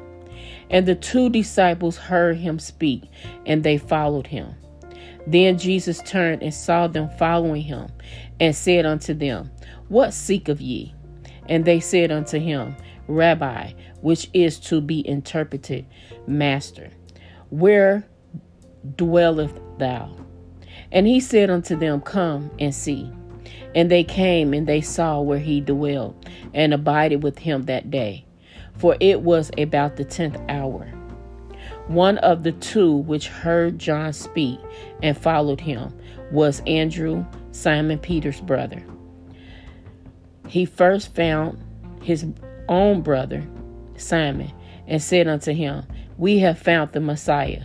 And 0.71 0.87
the 0.87 0.95
two 0.95 1.29
disciples 1.29 1.97
heard 1.97 2.37
him 2.37 2.59
speak, 2.59 3.05
and 3.45 3.63
they 3.63 3.79
followed 3.79 4.27
him. 4.27 4.55
Then 5.27 5.59
Jesus 5.59 6.03
turned 6.03 6.43
and 6.43 6.55
saw 6.55 6.87
them 6.87 7.09
following 7.19 7.63
him, 7.63 7.89
and 8.41 8.55
said 8.55 8.87
unto 8.87 9.15
them, 9.15 9.51
What 9.89 10.13
seek 10.13 10.49
of 10.49 10.61
ye? 10.61 10.95
And 11.49 11.65
they 11.65 11.81
said 11.81 12.11
unto 12.11 12.39
him, 12.39 12.77
Rabbi, 13.09 13.73
which 14.01 14.29
is 14.33 14.59
to 14.61 14.81
be 14.81 15.07
interpreted, 15.07 15.87
Master, 16.27 16.91
where 17.51 18.07
dwelleth 18.97 19.59
thou? 19.79 20.17
And 20.93 21.07
he 21.07 21.21
said 21.21 21.51
unto 21.51 21.77
them, 21.77 22.01
Come 22.01 22.51
and 22.59 22.75
see. 22.75 23.11
And 23.75 23.91
they 23.91 24.05
came 24.05 24.55
and 24.55 24.67
they 24.67 24.81
saw 24.81 25.21
where 25.21 25.39
he 25.39 25.61
dwelled, 25.61 26.29
and 26.55 26.75
abided 26.75 27.23
with 27.23 27.39
him 27.39 27.63
that 27.65 27.91
day 27.91 28.26
for 28.79 28.97
it 29.01 29.23
was 29.23 29.51
about 29.59 29.97
the 29.97 30.05
tenth 30.05 30.39
hour. 30.49 30.87
One 31.87 32.19
of 32.19 32.43
the 32.43 32.53
two 32.53 32.97
which 32.97 33.29
heard 33.29 33.79
John 33.79 34.13
speak 34.13 34.59
and 35.03 35.17
followed 35.17 35.61
him 35.61 35.95
was 36.33 36.61
Andrew, 36.67 37.25
Simon 37.53 37.99
Peter's 37.99 38.41
brother. 38.41 38.83
He 40.49 40.65
first 40.65 41.15
found 41.15 41.59
his 42.03 42.27
own 42.69 43.03
brother, 43.03 43.47
Simon, 43.97 44.53
and 44.87 45.03
said 45.03 45.29
unto 45.29 45.53
him, 45.53 45.85
We 46.19 46.39
have 46.41 46.59
found 46.59 46.93
the 46.93 47.01
Messiah, 47.01 47.65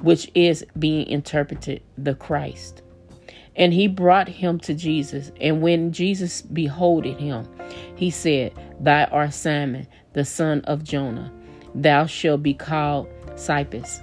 which 0.00 0.30
is 0.34 0.64
being 0.78 1.06
interpreted 1.06 1.82
the 1.96 2.14
Christ. 2.14 2.82
And 3.56 3.74
he 3.74 3.88
brought 3.88 4.28
him 4.28 4.58
to 4.60 4.74
Jesus. 4.74 5.32
And 5.40 5.60
when 5.60 5.92
Jesus 5.92 6.40
beholded 6.42 7.18
him, 7.18 7.46
he 7.94 8.10
said, 8.10 8.54
Thou 8.80 9.04
art 9.04 9.34
Simon, 9.34 9.86
the 10.12 10.24
son 10.24 10.60
of 10.62 10.84
Jonah. 10.84 11.32
Thou 11.74 12.06
shalt 12.06 12.42
be 12.42 12.54
called 12.54 13.08
Cephas. 13.36 14.02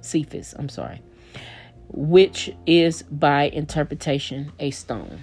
Cephas, 0.00 0.54
I'm 0.58 0.68
sorry, 0.68 1.00
which 1.88 2.54
is 2.66 3.02
by 3.04 3.44
interpretation 3.44 4.52
a 4.58 4.70
stone. 4.70 5.22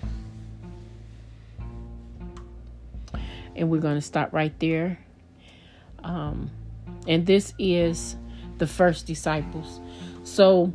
And 3.56 3.70
we're 3.70 3.82
going 3.82 3.96
to 3.96 4.02
stop 4.02 4.34
right 4.34 4.58
there. 4.60 4.98
Um, 6.04 6.50
and 7.08 7.26
this 7.26 7.54
is 7.60 8.16
the 8.58 8.66
first 8.66 9.06
disciples. 9.06 9.80
So, 10.24 10.72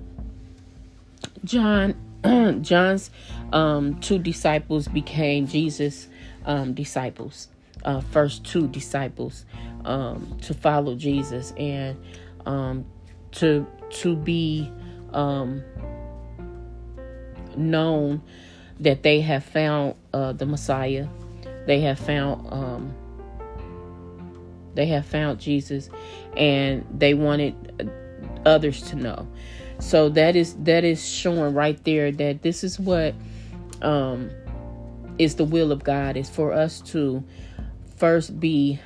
John, 1.43 1.95
John's 2.63 3.11
um, 3.53 3.99
two 4.01 4.19
disciples 4.19 4.89
became 4.89 5.47
Jesus' 5.47 6.07
um, 6.45 6.75
disciples 6.75 7.49
uh, 7.87 8.01
first 8.01 8.45
two 8.45 8.69
disciples 8.69 9.47
um, 9.85 10.37
to 10.43 10.53
follow 10.53 10.95
Jesus 10.97 11.53
and 11.57 11.97
um, 12.45 12.85
to 13.33 13.67
to 13.89 14.17
be 14.17 14.71
um, 15.13 15.63
known 17.57 18.21
that 18.81 19.03
they 19.03 19.21
have 19.21 19.45
found 19.45 19.95
uh, 20.13 20.33
the 20.33 20.45
Messiah. 20.45 21.07
They 21.67 21.81
have 21.81 21.99
found 21.99 22.53
um, 22.53 22.95
they 24.75 24.87
have 24.87 25.07
found 25.07 25.41
Jesus, 25.41 25.89
and 26.37 26.87
they 26.93 27.15
wanted 27.15 27.91
others 28.45 28.83
to 28.83 28.97
know. 28.97 29.27
So 29.79 30.09
that 30.11 30.37
is 30.37 30.55
that 30.65 30.85
is 30.85 31.07
showing 31.07 31.55
right 31.55 31.83
there 31.85 32.11
that 32.13 32.43
this 32.43 32.65
is 32.65 32.79
what 32.79 33.15
um, 33.83 34.31
is 35.19 35.37
the 35.37 35.45
will 35.45 35.73
of 35.73 35.85
God 35.85 36.17
is 36.17 36.29
for 36.29 36.53
us 36.53 36.81
to 36.83 37.25
first 37.97 38.39
be 38.39 38.81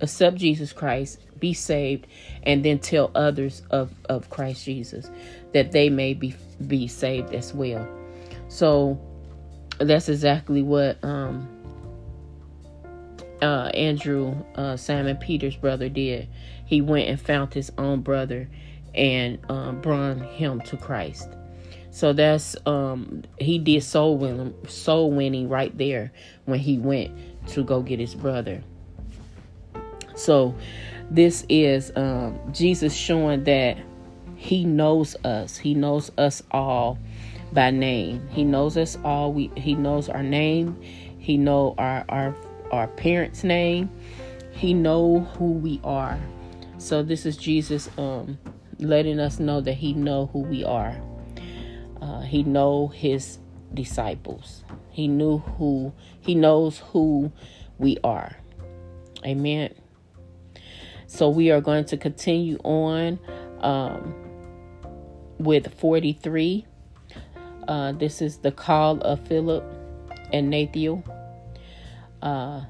accept 0.00 0.36
Jesus 0.36 0.72
Christ, 0.72 1.20
be 1.40 1.52
saved, 1.52 2.06
and 2.42 2.64
then 2.64 2.78
tell 2.78 3.10
others 3.14 3.62
of, 3.70 3.92
of 4.08 4.30
Christ 4.30 4.64
Jesus 4.64 5.10
that 5.52 5.72
they 5.72 5.88
may 5.88 6.14
be 6.14 6.34
be 6.66 6.88
saved 6.88 7.34
as 7.34 7.54
well. 7.54 7.86
So 8.48 9.00
that's 9.78 10.08
exactly 10.08 10.62
what 10.62 11.02
um, 11.04 11.48
uh, 13.40 13.70
Andrew 13.74 14.34
uh, 14.54 14.76
Simon 14.76 15.16
Peter's 15.16 15.56
brother 15.56 15.88
did. 15.88 16.28
He 16.66 16.80
went 16.80 17.08
and 17.08 17.20
found 17.20 17.54
his 17.54 17.70
own 17.78 18.00
brother 18.00 18.48
and 18.94 19.38
um, 19.48 19.80
brought 19.80 20.18
him 20.18 20.60
to 20.62 20.76
Christ. 20.76 21.28
So 21.90 22.12
that's 22.12 22.56
um, 22.66 23.22
he 23.38 23.58
did 23.58 23.82
soul 23.82 24.18
winning, 24.18 24.54
soul 24.68 25.10
winning 25.10 25.48
right 25.48 25.76
there 25.76 26.12
when 26.44 26.58
he 26.58 26.78
went 26.78 27.37
to 27.48 27.64
go 27.64 27.82
get 27.82 27.98
his 27.98 28.14
brother. 28.14 28.62
So 30.14 30.54
this 31.10 31.46
is 31.48 31.92
um, 31.96 32.38
Jesus 32.52 32.94
showing 32.94 33.44
that 33.44 33.78
he 34.36 34.64
knows 34.64 35.16
us. 35.24 35.56
He 35.56 35.74
knows 35.74 36.10
us 36.18 36.42
all 36.50 36.98
by 37.52 37.70
name. 37.70 38.26
He 38.28 38.44
knows 38.44 38.76
us 38.76 38.96
all. 39.04 39.32
We 39.32 39.50
he 39.56 39.74
knows 39.74 40.08
our 40.08 40.22
name. 40.22 40.80
He 41.18 41.36
know 41.36 41.74
our 41.78 42.04
our 42.08 42.36
our 42.70 42.88
parents' 42.88 43.44
name. 43.44 43.90
He 44.52 44.74
know 44.74 45.20
who 45.20 45.52
we 45.52 45.80
are. 45.82 46.18
So 46.78 47.02
this 47.02 47.26
is 47.26 47.36
Jesus 47.36 47.88
um 47.98 48.38
letting 48.78 49.18
us 49.18 49.38
know 49.40 49.60
that 49.60 49.74
he 49.74 49.92
know 49.92 50.26
who 50.32 50.40
we 50.40 50.64
are. 50.64 50.96
Uh, 52.00 52.20
he 52.20 52.42
know 52.42 52.88
his 52.88 53.38
disciples. 53.74 54.62
He 54.98 55.06
knew 55.06 55.38
who 55.38 55.92
he 56.20 56.34
knows 56.34 56.78
who 56.78 57.30
we 57.78 57.98
are. 58.02 58.36
Amen. 59.24 59.72
So 61.06 61.28
we 61.28 61.52
are 61.52 61.60
going 61.60 61.84
to 61.84 61.96
continue 61.96 62.58
on 62.64 63.20
um, 63.60 64.12
with 65.38 65.72
43. 65.72 66.66
Uh, 67.68 67.92
this 67.92 68.20
is 68.20 68.38
the 68.38 68.50
call 68.50 69.00
of 69.02 69.24
Philip 69.28 69.62
and 70.32 70.52
Nathiel. 70.52 71.08
Uh, 72.20 72.62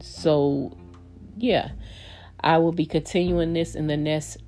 so, 0.00 0.74
yeah, 1.36 1.72
I 2.40 2.56
will 2.56 2.72
be 2.72 2.86
continuing 2.86 3.52
this 3.52 3.74
in 3.74 3.86
the 3.86 3.98
next 3.98 4.38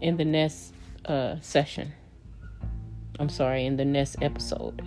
in 0.00 0.16
the 0.16 0.24
next 0.24 0.72
uh, 1.04 1.38
session. 1.42 1.92
I'm 3.18 3.28
sorry, 3.28 3.66
in 3.66 3.76
the 3.76 3.84
next 3.84 4.16
episode. 4.22 4.82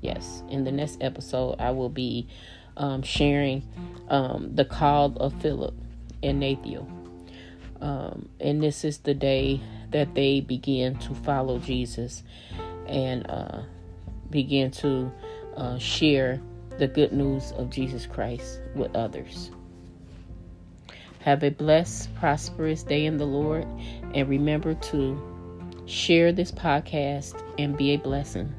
Yes, 0.00 0.42
in 0.48 0.64
the 0.64 0.72
next 0.72 0.98
episode, 1.00 1.56
I 1.58 1.70
will 1.70 1.88
be 1.88 2.28
um, 2.76 3.02
sharing 3.02 3.62
um, 4.08 4.54
the 4.54 4.64
call 4.64 5.16
of 5.16 5.34
Philip 5.40 5.74
and 6.22 6.40
Nathaniel. 6.40 6.88
Um, 7.80 8.28
and 8.40 8.62
this 8.62 8.84
is 8.84 8.98
the 8.98 9.14
day 9.14 9.60
that 9.90 10.14
they 10.14 10.40
begin 10.40 10.96
to 10.96 11.14
follow 11.14 11.58
Jesus 11.58 12.22
and 12.86 13.28
uh, 13.30 13.62
begin 14.30 14.70
to 14.72 15.10
uh, 15.56 15.78
share 15.78 16.40
the 16.78 16.86
good 16.86 17.12
news 17.12 17.52
of 17.52 17.70
Jesus 17.70 18.06
Christ 18.06 18.60
with 18.74 18.94
others. 18.94 19.50
Have 21.20 21.42
a 21.42 21.50
blessed, 21.50 22.14
prosperous 22.14 22.82
day 22.82 23.06
in 23.06 23.16
the 23.16 23.26
Lord, 23.26 23.66
and 24.14 24.28
remember 24.28 24.74
to 24.74 25.37
share 25.88 26.32
this 26.32 26.52
podcast 26.52 27.42
and 27.58 27.74
be 27.74 27.94
a 27.94 27.98
blessing. 27.98 28.54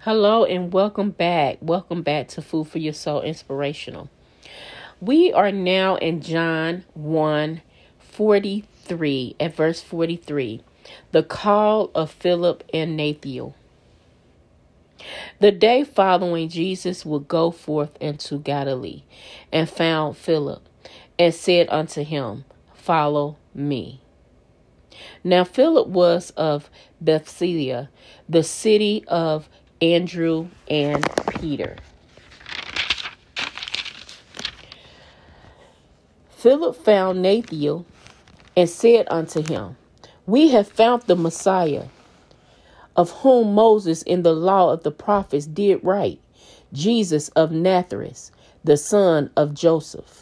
Hello 0.00 0.44
and 0.44 0.72
welcome 0.72 1.10
back. 1.10 1.58
Welcome 1.60 2.02
back 2.02 2.28
to 2.28 2.42
Food 2.42 2.68
for 2.68 2.78
Your 2.78 2.92
Soul 2.92 3.22
Inspirational. 3.22 4.08
We 5.00 5.32
are 5.32 5.50
now 5.50 5.96
in 5.96 6.20
John 6.20 6.84
1 6.94 7.60
43 7.98 9.36
at 9.40 9.56
verse 9.56 9.80
43. 9.80 10.62
The 11.10 11.22
call 11.24 11.90
of 11.92 12.12
Philip 12.12 12.62
and 12.72 12.96
Nathaniel. 12.96 13.56
The 15.40 15.50
day 15.50 15.82
following, 15.82 16.48
Jesus 16.48 17.04
would 17.04 17.26
go 17.26 17.50
forth 17.50 17.96
into 18.00 18.38
Galilee 18.38 19.02
and 19.52 19.68
found 19.68 20.16
Philip 20.16 20.68
and 21.22 21.32
said 21.32 21.68
unto 21.70 22.02
him, 22.02 22.44
Follow 22.74 23.36
me. 23.54 24.00
Now 25.22 25.44
Philip 25.44 25.86
was 25.86 26.30
of 26.30 26.68
Bethsaida, 27.00 27.90
the 28.28 28.42
city 28.42 29.04
of 29.06 29.48
Andrew 29.80 30.48
and 30.66 31.08
Peter. 31.38 31.76
Philip 36.30 36.74
found 36.84 37.22
Nathanael 37.22 37.86
and 38.56 38.68
said 38.68 39.06
unto 39.08 39.46
him, 39.46 39.76
We 40.26 40.48
have 40.48 40.66
found 40.66 41.02
the 41.02 41.14
Messiah, 41.14 41.84
of 42.96 43.10
whom 43.10 43.54
Moses 43.54 44.02
in 44.02 44.24
the 44.24 44.34
law 44.34 44.72
of 44.72 44.82
the 44.82 44.90
prophets 44.90 45.46
did 45.46 45.84
write, 45.84 46.18
Jesus 46.72 47.28
of 47.28 47.52
Nazareth, 47.52 48.32
the 48.64 48.76
son 48.76 49.30
of 49.36 49.54
Joseph. 49.54 50.21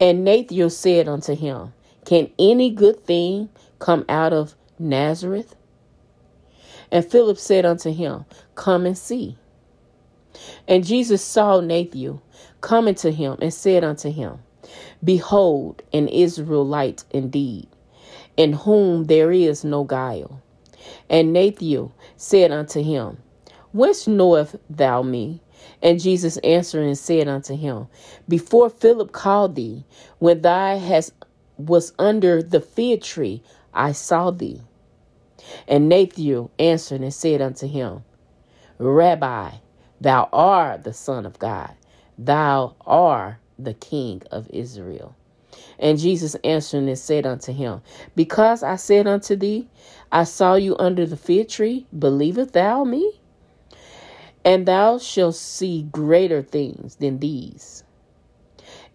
And 0.00 0.24
Nathanael 0.24 0.70
said 0.70 1.08
unto 1.08 1.36
him, 1.36 1.74
Can 2.06 2.30
any 2.38 2.70
good 2.70 3.04
thing 3.04 3.50
come 3.80 4.04
out 4.08 4.32
of 4.32 4.56
Nazareth? 4.78 5.56
And 6.90 7.04
Philip 7.04 7.38
said 7.38 7.66
unto 7.66 7.92
him, 7.92 8.24
Come 8.56 8.86
and 8.86 8.98
see. 8.98 9.38
And 10.68 10.86
Jesus 10.86 11.22
saw 11.22 11.60
Nathanael 11.60 12.22
coming 12.60 12.94
to 12.96 13.12
him 13.12 13.38
and 13.42 13.52
said 13.54 13.84
unto 13.84 14.10
him, 14.10 14.38
Behold, 15.04 15.82
an 15.92 16.08
Israelite 16.08 17.04
indeed, 17.10 17.68
in 18.36 18.54
whom 18.54 19.04
there 19.04 19.32
is 19.32 19.64
no 19.64 19.84
guile. 19.84 20.42
And 21.10 21.32
Nathanael 21.32 21.92
said 22.16 22.52
unto 22.52 22.82
him, 22.82 23.18
Whence 23.72 24.06
knowest 24.08 24.56
thou 24.70 25.02
me? 25.02 25.42
And 25.82 26.00
Jesus 26.00 26.36
answered 26.38 26.84
and 26.84 26.98
said 26.98 27.28
unto 27.28 27.56
him, 27.56 27.88
Before 28.28 28.70
Philip 28.70 29.12
called 29.12 29.54
thee, 29.54 29.84
when 30.18 30.42
thou 30.42 30.78
hast 30.78 31.12
was 31.56 31.92
under 31.98 32.42
the 32.42 32.60
fig 32.60 33.02
tree, 33.02 33.42
I 33.72 33.92
saw 33.92 34.30
thee. 34.30 34.60
And 35.68 35.88
Nathanael 35.88 36.50
answered 36.58 37.00
and 37.00 37.14
said 37.14 37.40
unto 37.40 37.66
him, 37.66 38.04
Rabbi, 38.78 39.52
thou 40.00 40.28
art 40.32 40.84
the 40.84 40.92
Son 40.92 41.26
of 41.26 41.38
God, 41.38 41.72
thou 42.18 42.74
art 42.86 43.36
the 43.58 43.74
King 43.74 44.22
of 44.30 44.48
Israel. 44.50 45.16
And 45.78 45.98
Jesus 45.98 46.34
answered 46.44 46.84
and 46.84 46.98
said 46.98 47.26
unto 47.26 47.52
him, 47.52 47.82
Because 48.16 48.62
I 48.62 48.76
said 48.76 49.06
unto 49.06 49.36
thee, 49.36 49.68
I 50.12 50.24
saw 50.24 50.54
you 50.54 50.76
under 50.78 51.06
the 51.06 51.16
fig 51.16 51.48
tree, 51.48 51.86
believest 51.98 52.52
thou 52.52 52.84
me? 52.84 53.19
And 54.44 54.66
thou 54.66 54.98
shalt 54.98 55.36
see 55.36 55.82
greater 55.90 56.42
things 56.42 56.96
than 56.96 57.18
these. 57.18 57.84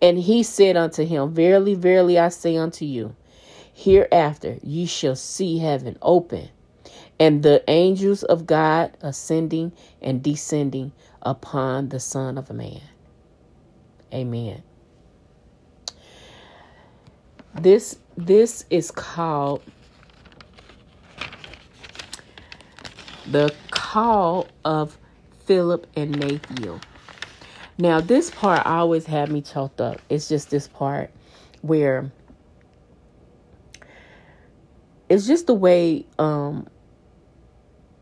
And 0.01 0.17
he 0.17 0.43
said 0.43 0.75
unto 0.75 1.05
him, 1.05 1.33
Verily, 1.33 1.75
verily, 1.75 2.17
I 2.19 2.29
say 2.29 2.57
unto 2.57 2.85
you, 2.85 3.15
Hereafter 3.73 4.57
ye 4.63 4.85
shall 4.85 5.15
see 5.15 5.59
heaven 5.59 5.97
open, 6.01 6.49
and 7.19 7.43
the 7.43 7.63
angels 7.67 8.23
of 8.23 8.45
God 8.45 8.95
ascending 9.01 9.73
and 10.01 10.23
descending 10.23 10.93
upon 11.21 11.89
the 11.89 11.99
Son 11.99 12.37
of 12.37 12.51
Man. 12.51 12.81
Amen. 14.13 14.63
This 17.53 17.97
this 18.17 18.65
is 18.69 18.91
called 18.91 19.61
the 23.29 23.53
call 23.71 24.47
of 24.63 24.97
Philip 25.45 25.87
and 25.95 26.11
Nathaniel. 26.19 26.79
Now, 27.77 27.99
this 28.01 28.31
part 28.31 28.65
always 28.65 29.05
had 29.05 29.31
me 29.31 29.41
choked 29.41 29.81
up. 29.81 30.01
It's 30.09 30.29
just 30.29 30.49
this 30.49 30.67
part 30.67 31.11
where 31.61 32.11
it's 35.09 35.27
just 35.27 35.47
the 35.47 35.53
way 35.53 36.05
um 36.19 36.67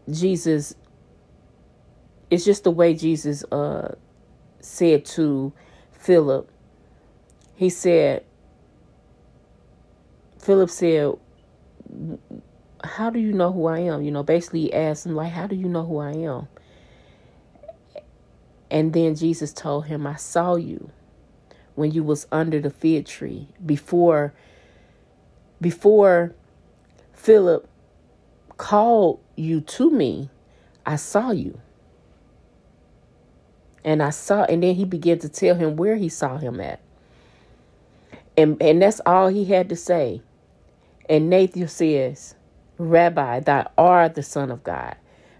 Jesus 0.09 0.75
it's 2.29 2.45
just 2.45 2.63
the 2.63 2.71
way 2.71 2.93
Jesus 2.93 3.43
uh 3.51 3.95
said 4.59 5.05
to 5.05 5.53
Philip 5.91 6.49
he 7.55 7.69
said 7.69 8.23
Philip 10.39 10.69
said 10.69 11.13
how 12.83 13.09
do 13.09 13.19
you 13.19 13.33
know 13.33 13.51
who 13.51 13.65
I 13.67 13.79
am 13.79 14.01
you 14.01 14.11
know 14.11 14.23
basically 14.23 14.73
asked 14.73 15.05
him 15.05 15.15
like 15.15 15.31
how 15.31 15.47
do 15.47 15.55
you 15.55 15.67
know 15.67 15.85
who 15.85 15.99
I 15.99 16.11
am 16.11 16.47
and 18.73 18.91
then 18.91 19.15
Jesus 19.15 19.53
told 19.53 19.85
him 19.85 20.05
I 20.05 20.15
saw 20.15 20.55
you 20.55 20.89
when 21.75 21.91
you 21.91 22.03
was 22.03 22.27
under 22.31 22.59
the 22.59 22.69
fig 22.69 23.05
tree 23.05 23.47
before 23.65 24.33
before 25.61 26.33
Philip 27.13 27.69
called 28.57 29.19
you 29.35 29.61
to 29.61 29.89
me, 29.89 30.29
I 30.85 30.97
saw 30.97 31.31
you. 31.31 31.59
And 33.85 34.01
I 34.01 34.09
saw, 34.09 34.43
and 34.43 34.63
then 34.63 34.75
he 34.75 34.85
began 34.85 35.19
to 35.19 35.29
tell 35.29 35.55
him 35.55 35.75
where 35.75 35.95
he 35.95 36.09
saw 36.09 36.37
him 36.37 36.59
at. 36.59 36.79
And, 38.37 38.61
and 38.61 38.81
that's 38.81 39.01
all 39.05 39.27
he 39.27 39.45
had 39.45 39.69
to 39.69 39.75
say. 39.75 40.21
And 41.09 41.29
Nathan 41.29 41.67
says, 41.67 42.35
Rabbi, 42.77 43.41
thou 43.41 43.71
art 43.77 44.15
the 44.15 44.23
Son 44.23 44.51
of 44.51 44.63
God. 44.63 44.95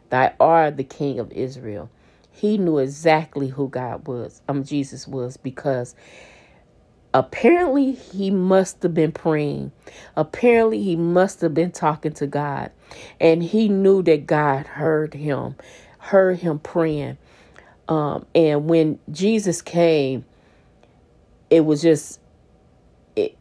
Thou 0.09 0.33
art 0.39 0.77
the 0.77 0.83
King 0.83 1.19
of 1.19 1.31
Israel. 1.31 1.89
He 2.33 2.57
knew 2.57 2.79
exactly 2.79 3.47
who 3.47 3.69
God 3.69 4.07
was, 4.07 4.41
um, 4.49 4.63
Jesus 4.63 5.07
was, 5.07 5.37
because 5.37 5.95
apparently 7.13 7.91
he 7.91 8.31
must 8.31 8.81
have 8.83 8.93
been 8.93 9.11
praying. 9.11 9.71
Apparently 10.15 10.81
he 10.81 10.95
must 10.95 11.41
have 11.41 11.53
been 11.53 11.71
talking 11.71 12.11
to 12.13 12.27
God. 12.27 12.71
And 13.19 13.43
he 13.43 13.69
knew 13.69 14.01
that 14.03 14.25
God 14.25 14.65
heard 14.65 15.13
him, 15.13 15.55
heard 15.99 16.39
him 16.39 16.59
praying. 16.59 17.17
Um, 17.87 18.25
and 18.33 18.67
when 18.67 18.99
Jesus 19.11 19.61
came, 19.61 20.25
it 21.49 21.61
was 21.65 21.81
just 21.81 22.19
it 23.15 23.37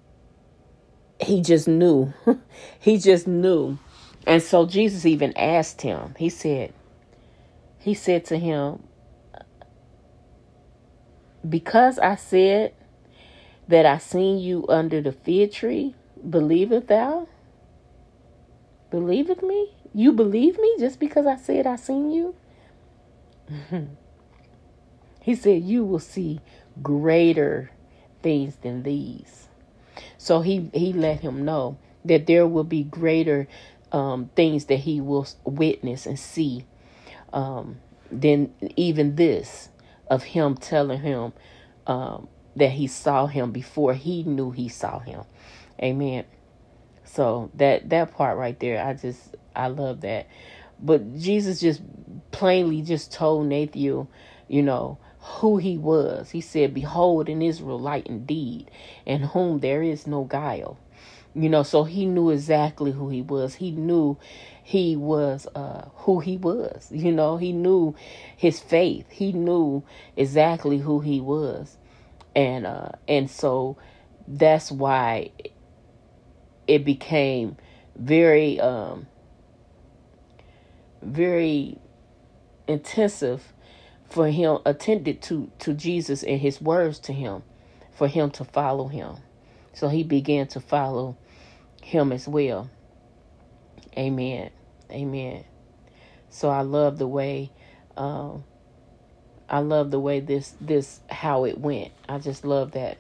he 1.21 1.41
just 1.41 1.67
knew. 1.67 2.13
he 2.79 2.99
just 2.99 3.27
knew. 3.27 3.79
And 4.27 4.43
so 4.43 4.67
Jesus 4.67 5.07
even 5.07 5.37
asked 5.37 5.81
him, 5.83 6.15
he 6.19 6.29
said, 6.29 6.73
he 7.83 7.95
said 7.95 8.25
to 8.27 8.39
him, 8.39 8.81
Because 11.47 11.99
I 11.99 12.15
said 12.15 12.75
that 13.67 13.85
I 13.85 13.99
seen 13.99 14.39
you 14.39 14.65
under 14.69 15.01
the 15.01 15.11
fig 15.11 15.53
tree, 15.53 15.97
believeth 16.29 16.87
thou? 16.87 17.27
Believeth 18.91 19.43
me? 19.43 19.75
You 19.93 20.13
believe 20.13 20.59
me 20.61 20.77
just 20.79 21.01
because 21.01 21.27
I 21.27 21.35
said 21.35 21.67
I 21.67 21.75
seen 21.75 22.13
you? 22.13 22.37
he 25.21 25.35
said, 25.35 25.65
You 25.65 25.85
will 25.85 25.99
see 25.99 26.41
greater 26.81 27.73
things 28.23 28.55
than 28.63 28.85
these. 28.85 29.49
So 30.19 30.43
he, 30.43 30.71
he 30.73 30.93
let 30.93 31.19
him 31.19 31.45
know 31.45 31.79
that 32.05 32.29
there 32.29 32.47
will 32.47 32.65
be 32.65 32.85
greater 32.85 33.49
um, 33.91 34.31
things 34.37 34.67
that 34.67 34.77
he 34.77 35.01
will 35.01 35.27
witness 35.45 36.07
and 36.07 36.17
see 36.19 36.65
um, 37.33 37.79
than 38.11 38.53
even 38.77 39.17
this 39.17 39.69
of 40.09 40.23
him 40.23 40.57
telling 40.57 41.01
him 41.01 41.33
um, 41.87 42.29
that 42.57 42.71
he 42.71 42.87
saw 42.87 43.27
him 43.27 43.51
before 43.53 43.95
he 43.95 44.23
knew 44.25 44.51
he 44.51 44.69
saw 44.69 44.99
him. 44.99 45.23
Amen. 45.83 46.25
So 47.05 47.51
that 47.55 47.89
that 47.91 48.13
part 48.13 48.39
right 48.39 48.59
there, 48.61 48.85
I 48.85 48.95
just 48.95 49.35
I 49.55 49.69
love 49.69 50.03
that. 50.03 50.29
But 50.81 51.17
Jesus 51.19 51.61
just 51.61 51.81
plainly 52.31 52.83
just 52.83 53.13
told 53.13 53.47
Nathan, 53.47 54.09
you 54.49 54.63
know, 54.63 54.99
who 55.21 55.59
he 55.59 55.79
was. 55.79 56.31
He 56.31 56.41
said, 56.41 56.75
Behold, 56.75 57.29
an 57.29 57.43
Israelite 57.43 58.07
indeed, 58.07 58.71
in 59.07 59.23
whom 59.23 59.61
there 59.61 59.83
is 59.83 60.07
no 60.07 60.25
guile. 60.25 60.79
You 61.35 61.49
know, 61.49 61.63
so 61.63 61.85
he 61.85 62.05
knew 62.05 62.31
exactly 62.31 62.91
who 62.93 63.09
he 63.09 63.23
was. 63.23 63.55
He 63.55 63.71
knew 63.71 64.19
he 64.63 64.97
was 64.97 65.47
uh, 65.55 65.89
who 65.95 66.21
he 66.21 66.37
was. 66.37 66.89
You 66.91 67.13
know, 67.13 67.37
he 67.37 67.53
knew 67.53 67.95
his 68.37 68.61
faith. 68.61 69.11
He 69.11 69.33
knew 69.33 69.83
exactly 70.17 70.79
who 70.79 71.01
he 71.01 71.21
was 71.21 71.77
and 72.35 72.67
uh 72.67 72.91
and 73.09 73.31
so 73.31 73.77
that's 74.27 74.71
why 74.71 75.31
it 76.67 76.85
became 76.85 77.57
very 77.97 78.59
um 78.61 79.07
very 81.03 81.79
intensive 82.69 83.53
for 84.09 84.29
him 84.29 84.59
attended 84.65 85.21
to 85.21 85.51
to 85.59 85.75
Jesus 85.75 86.23
and 86.23 86.41
his 86.41 86.61
words 86.61 86.99
to 87.01 87.13
him 87.13 87.43
for 87.93 88.09
him 88.09 88.31
to 88.31 88.45
follow 88.45 88.89
him 88.89 89.17
so 89.75 89.89
he 89.89 90.03
began 90.03 90.47
to 90.49 90.61
follow 90.61 91.17
him 91.83 92.13
as 92.13 92.29
well 92.29 92.71
amen 93.97 94.51
amen 94.91 95.45
so 96.31 96.49
i 96.49 96.63
love 96.63 96.99
the 96.99 97.07
way 97.09 97.51
um 97.97 98.45
I 99.53 99.59
love 99.59 99.91
the 99.91 100.01
way 100.01 100.21
this 100.21 100.55
this 100.63 101.01
how 101.11 101.45
it 101.45 101.59
went. 101.59 101.93
I 102.09 102.19
just 102.19 102.45
love 102.45 102.73
that 102.73 102.97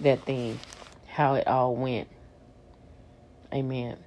that 0.00 0.24
thing, 0.24 0.60
how 1.08 1.34
it 1.34 1.48
all 1.48 1.74
went. 1.74 2.06
Amen. 3.52 3.98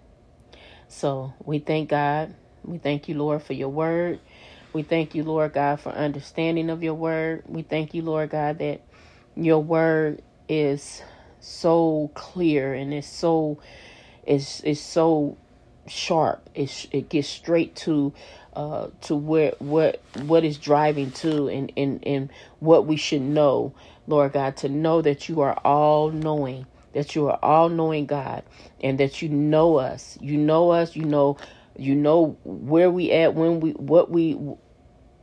So 0.88 1.34
we 1.44 1.60
thank 1.60 1.90
God. 1.90 2.34
We 2.64 2.78
thank 2.78 3.10
you, 3.10 3.16
Lord, 3.16 3.44
for 3.44 3.54
your 3.54 3.70
word. 3.70 4.20
We 4.72 4.84
thank 4.84 5.14
you, 5.14 5.24
Lord 5.24 5.54
God, 5.54 5.82
for 5.82 5.90
understanding 5.90 6.70
of 6.70 6.84
your 6.84 6.94
word. 6.94 7.44
We 7.48 7.64
thank 7.64 7.94
you, 7.94 8.02
Lord 8.02 8.30
God, 8.30 8.60
that 8.60 8.82
your 9.36 9.60
word 9.60 10.22
is 10.48 11.02
so 11.42 12.12
clear 12.14 12.74
and 12.74 12.94
it's 12.94 13.08
so 13.08 13.60
it's 14.26 14.62
it's 14.62 14.80
so 14.80 15.38
sharp. 15.90 16.50
It 16.56 16.88
it 16.92 17.10
gets 17.10 17.28
straight 17.28 17.76
to 17.78 18.14
uh, 18.54 18.88
to 19.02 19.16
where 19.16 19.54
what 19.60 20.02
what 20.24 20.44
is 20.44 20.58
driving 20.58 21.12
to 21.12 21.48
and, 21.48 21.72
and 21.76 22.06
and 22.06 22.30
what 22.60 22.86
we 22.86 22.98
should 22.98 23.22
know, 23.22 23.74
Lord 24.08 24.34
God, 24.34 24.58
to 24.58 24.70
know 24.70 25.02
that 25.02 25.30
you 25.30 25.42
are 25.42 25.60
all 25.66 26.12
knowing, 26.12 26.66
that 26.94 27.16
you 27.16 27.28
are 27.28 27.40
all 27.42 27.70
knowing 27.70 28.06
God, 28.06 28.44
and 28.82 29.00
that 29.00 29.22
you 29.22 29.30
know 29.30 29.78
us. 29.78 30.18
You 30.22 30.38
know 30.38 30.72
us. 30.72 30.96
You 30.96 31.06
know 31.06 31.38
you 31.80 31.96
know 31.96 32.38
where 32.44 32.92
we 32.92 33.12
at 33.12 33.34
when 33.36 33.60
we 33.62 33.72
what 33.72 34.12
we 34.12 34.38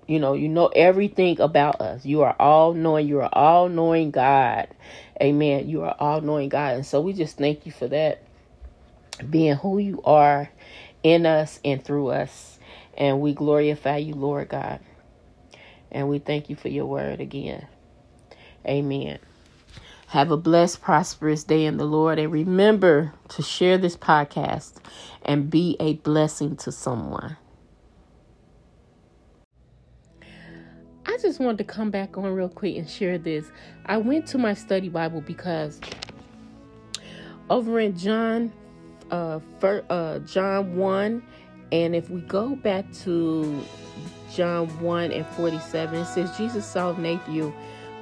you 0.06 0.20
know 0.20 0.32
you 0.32 0.48
know 0.48 0.68
everything 0.68 1.38
about 1.40 1.80
us 1.80 2.04
you 2.04 2.22
are 2.22 2.34
all 2.38 2.72
knowing 2.72 3.06
you 3.06 3.20
are 3.20 3.28
all 3.32 3.68
knowing 3.68 4.10
god 4.10 4.68
amen 5.20 5.68
you 5.68 5.82
are 5.82 5.94
all 5.98 6.20
knowing 6.20 6.48
god 6.48 6.74
and 6.74 6.86
so 6.86 7.00
we 7.00 7.12
just 7.12 7.36
thank 7.36 7.66
you 7.66 7.72
for 7.72 7.88
that 7.88 8.22
being 9.28 9.54
who 9.56 9.78
you 9.78 10.00
are 10.04 10.48
in 11.02 11.26
us 11.26 11.60
and 11.64 11.82
through 11.84 12.08
us 12.08 12.56
and 12.96 13.20
we 13.20 13.34
glorify 13.34 13.98
you, 13.98 14.14
Lord 14.14 14.48
God. 14.48 14.80
And 15.90 16.08
we 16.08 16.18
thank 16.18 16.50
you 16.50 16.56
for 16.56 16.68
your 16.68 16.86
word 16.86 17.20
again. 17.20 17.66
Amen. 18.66 19.18
Have 20.08 20.30
a 20.30 20.36
blessed, 20.36 20.80
prosperous 20.80 21.44
day 21.44 21.64
in 21.66 21.76
the 21.76 21.84
Lord. 21.84 22.18
And 22.18 22.32
remember 22.32 23.12
to 23.28 23.42
share 23.42 23.78
this 23.78 23.96
podcast 23.96 24.74
and 25.22 25.50
be 25.50 25.76
a 25.78 25.94
blessing 25.94 26.56
to 26.56 26.72
someone. 26.72 27.36
I 31.06 31.18
just 31.18 31.40
wanted 31.40 31.58
to 31.58 31.64
come 31.64 31.90
back 31.90 32.18
on 32.18 32.24
real 32.34 32.48
quick 32.48 32.76
and 32.76 32.88
share 32.88 33.18
this. 33.18 33.46
I 33.86 33.96
went 33.96 34.26
to 34.28 34.38
my 34.38 34.54
study 34.54 34.88
Bible 34.88 35.20
because 35.20 35.80
over 37.48 37.78
in 37.78 37.96
John, 37.96 38.52
uh, 39.10 39.40
for, 39.60 39.84
uh, 39.90 40.18
John 40.20 40.76
1 40.76 41.22
and 41.72 41.96
if 41.96 42.10
we 42.10 42.20
go 42.22 42.54
back 42.54 42.90
to 43.04 43.64
John 44.32 44.68
1 44.80 45.12
and 45.12 45.26
47, 45.28 45.98
it 45.98 46.04
says, 46.06 46.36
Jesus 46.36 46.64
saw 46.64 46.92
Nathan 46.96 47.52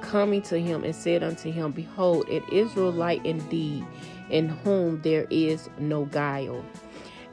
coming 0.01 0.41
to 0.43 0.59
him 0.59 0.83
and 0.83 0.95
said 0.95 1.23
unto 1.23 1.51
him, 1.51 1.71
Behold, 1.71 2.27
an 2.29 2.43
Israelite 2.51 3.25
indeed, 3.25 3.85
in 4.29 4.49
whom 4.49 5.01
there 5.01 5.25
is 5.29 5.69
no 5.79 6.05
guile. 6.05 6.63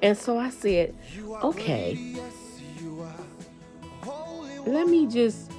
And 0.01 0.17
so 0.17 0.39
I 0.39 0.51
said, 0.51 0.95
okay, 1.43 2.17
let 4.67 4.89
me 4.89 5.07
just 5.07 5.53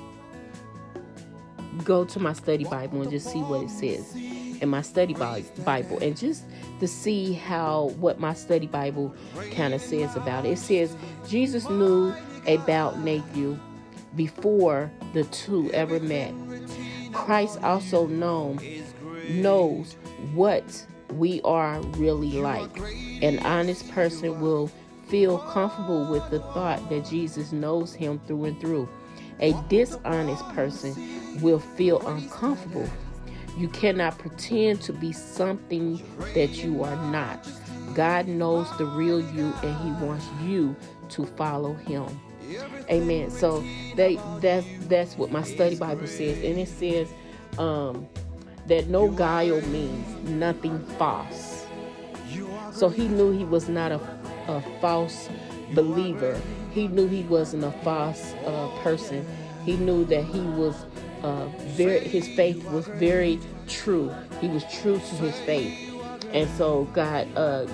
go 1.84 2.04
to 2.06 2.20
my 2.20 2.34
study 2.34 2.66
Bible 2.66 3.02
and 3.02 3.12
just 3.12 3.32
see 3.32 3.40
what 3.40 3.64
it 3.64 3.70
says 3.70 4.16
in 4.64 4.70
my 4.70 4.82
study 4.82 5.14
Bible 5.14 6.00
and 6.02 6.18
just 6.18 6.46
to 6.80 6.88
see 6.88 7.34
how 7.34 7.92
what 8.00 8.20
my 8.20 8.34
study 8.34 8.66
Bible 8.66 9.14
kind 9.52 9.74
of 9.74 9.82
says 9.82 10.16
about 10.16 10.46
it. 10.46 10.52
It 10.52 10.58
says 10.58 10.96
Jesus 11.28 11.70
knew 11.70 12.14
about 12.48 13.00
Nathan 13.00 13.60
before 14.16 14.90
the 15.14 15.26
two 15.26 15.70
ever 15.74 16.00
met. 16.00 16.34
Christ 17.12 17.62
also 17.62 18.08
known 18.08 18.60
knows 19.30 19.96
what 20.34 20.88
we 21.12 21.42
are 21.42 21.82
really 21.98 22.32
like. 22.32 22.80
An 23.22 23.40
honest 23.40 23.92
person 23.92 24.40
will 24.40 24.72
feel 25.10 25.40
comfortable 25.40 26.10
with 26.10 26.28
the 26.32 26.40
thought 26.40 26.90
that 26.90 27.06
Jesus 27.06 27.52
knows 27.52 27.94
him 27.94 28.20
through 28.26 28.46
and 28.46 28.60
through. 28.62 28.88
A 29.42 29.54
dishonest 29.68 30.48
person 30.50 31.42
will 31.42 31.60
feel 31.60 32.06
uncomfortable 32.08 32.90
you 33.58 33.68
cannot 33.70 34.18
pretend 34.18 34.82
to 34.82 34.94
be 34.94 35.12
something 35.12 36.02
that 36.34 36.64
you 36.64 36.84
are 36.84 36.96
not. 37.12 37.48
God 37.94 38.28
knows 38.28 38.68
the 38.78 38.86
real 38.86 39.20
you 39.20 39.54
and 39.64 39.78
he 39.84 40.06
wants 40.06 40.28
you 40.42 40.76
to 41.10 41.26
follow 41.26 41.74
him. 41.74 42.06
Amen. 42.90 43.30
So 43.30 43.64
they 43.96 44.20
that's 44.40 44.66
that's 44.88 45.18
what 45.18 45.32
my 45.32 45.44
study 45.44 45.76
Bible 45.76 46.08
says. 46.08 46.38
And 46.44 46.60
it 46.60 46.68
says 46.68 47.10
um 47.58 48.08
that 48.68 48.88
no 48.88 49.10
guile 49.10 49.62
means 49.68 50.08
nothing 50.30 50.80
false. 50.98 51.66
So 52.72 52.90
he 52.90 53.08
knew 53.08 53.32
he 53.32 53.46
was 53.46 53.70
not 53.70 53.92
a 53.92 54.02
a 54.48 54.62
false 54.82 55.30
believer. 55.74 56.40
He 56.72 56.88
knew 56.88 57.08
he 57.08 57.24
wasn't 57.24 57.64
a 57.64 57.72
false 57.84 58.34
uh, 58.46 58.68
person. 58.82 59.26
He 59.64 59.78
knew 59.78 60.04
that 60.06 60.24
he 60.26 60.42
was 60.42 60.86
uh, 61.24 61.48
very. 61.76 62.00
His 62.00 62.28
faith 62.28 62.64
was 62.72 62.88
very 62.88 63.40
true. 63.68 64.14
He 64.40 64.48
was 64.48 64.64
true 64.72 64.96
to 64.96 65.16
his 65.16 65.40
faith, 65.42 65.94
and 66.32 66.50
so 66.52 66.86
God, 66.94 67.28
uh, 67.36 67.66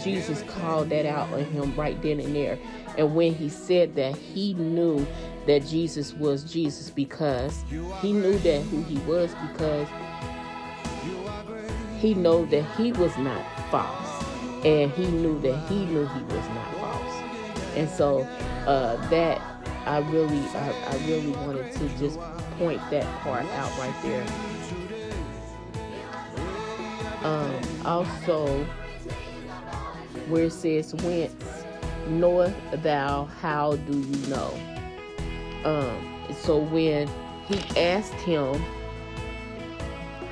Jesus 0.00 0.42
called 0.42 0.90
that 0.90 1.06
out 1.06 1.32
on 1.32 1.44
him 1.44 1.74
right 1.74 2.00
then 2.02 2.20
and 2.20 2.34
there. 2.34 2.58
And 2.96 3.14
when 3.14 3.34
he 3.34 3.48
said 3.48 3.94
that, 3.96 4.16
he 4.16 4.54
knew 4.54 5.06
that 5.46 5.66
Jesus 5.66 6.12
was 6.14 6.44
Jesus 6.44 6.90
because 6.90 7.64
he 8.00 8.12
knew 8.12 8.38
that 8.38 8.62
who 8.64 8.82
he 8.82 8.98
was 9.10 9.34
because 9.50 9.88
he 11.98 12.14
knew 12.14 12.46
that 12.46 12.62
he 12.76 12.92
was 12.92 13.16
not 13.18 13.44
false 13.70 14.24
and 14.64 14.90
he 14.92 15.06
knew 15.06 15.40
that 15.40 15.56
he 15.68 15.84
knew 15.86 16.06
he 16.06 16.22
was 16.24 16.48
not 16.48 16.74
false 16.76 17.76
and 17.76 17.88
so 17.88 18.20
uh, 18.66 18.96
that 19.08 19.40
i 19.86 19.98
really 19.98 20.38
I, 20.54 20.72
I 20.86 20.96
really 21.06 21.32
wanted 21.32 21.72
to 21.72 21.88
just 21.98 22.18
point 22.58 22.80
that 22.90 23.06
part 23.20 23.44
out 23.44 23.78
right 23.78 23.94
there. 24.02 24.26
Um, 27.24 27.60
also 27.84 28.64
where 30.28 30.44
it 30.44 30.52
says 30.52 30.94
whence 30.96 31.64
knoweth 32.08 32.54
thou 32.82 33.24
how 33.40 33.76
do 33.76 33.98
you 33.98 34.26
know? 34.28 34.54
Um, 35.64 36.34
so 36.42 36.58
when 36.58 37.08
he 37.46 37.80
asked 37.80 38.14
him 38.14 38.62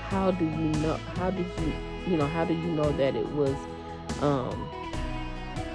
how 0.09 0.31
do 0.31 0.45
you 0.45 0.51
know 0.81 0.95
how 1.17 1.31
did 1.31 1.47
you 1.59 1.73
you 2.07 2.17
know 2.17 2.27
how 2.27 2.45
do 2.45 2.55
you 2.55 2.69
know 2.69 2.91
that 2.93 3.17
it 3.17 3.27
was 3.33 3.57
um 4.21 4.53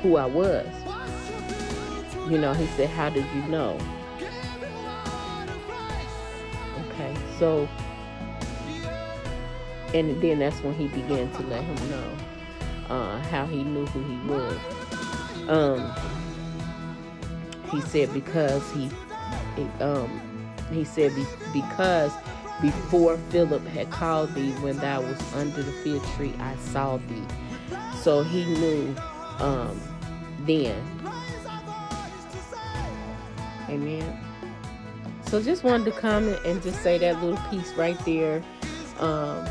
who 0.01 0.17
I 0.17 0.25
was? 0.25 0.67
You 2.29 2.37
know 2.37 2.53
he 2.53 2.65
said 2.77 2.89
how 2.89 3.09
did 3.09 3.25
you 3.35 3.41
know 3.43 3.77
so 7.41 7.67
and 9.95 10.21
then 10.21 10.37
that's 10.37 10.61
when 10.61 10.75
he 10.75 10.87
began 10.89 11.29
to 11.31 11.41
let 11.47 11.63
him 11.63 11.89
know 11.89 12.17
uh, 12.89 13.19
how 13.23 13.47
he 13.47 13.63
knew 13.63 13.85
who 13.87 14.03
he 14.03 14.27
was 14.29 14.57
um 15.49 15.91
he 17.71 17.81
said 17.81 18.13
because 18.13 18.71
he 18.73 18.91
um 19.79 20.21
he 20.71 20.83
said 20.83 21.11
because 21.51 22.13
before 22.61 23.17
Philip 23.31 23.65
had 23.69 23.89
called 23.89 24.35
thee 24.35 24.51
when 24.61 24.77
thou 24.77 25.01
was 25.01 25.19
under 25.33 25.63
the 25.63 25.71
fig 25.71 26.01
tree, 26.15 26.33
I 26.39 26.55
saw 26.57 26.97
thee. 26.97 27.23
So 28.03 28.21
he 28.21 28.45
knew 28.45 28.95
um, 29.39 29.81
then. 30.45 30.79
Amen. 33.67 34.30
So 35.31 35.41
just 35.41 35.63
wanted 35.63 35.85
to 35.85 35.91
comment 35.93 36.41
and 36.43 36.61
just 36.61 36.83
say 36.83 36.97
that 36.97 37.23
little 37.23 37.39
piece 37.49 37.71
right 37.75 37.97
there. 38.03 38.43
Um, 38.99 39.47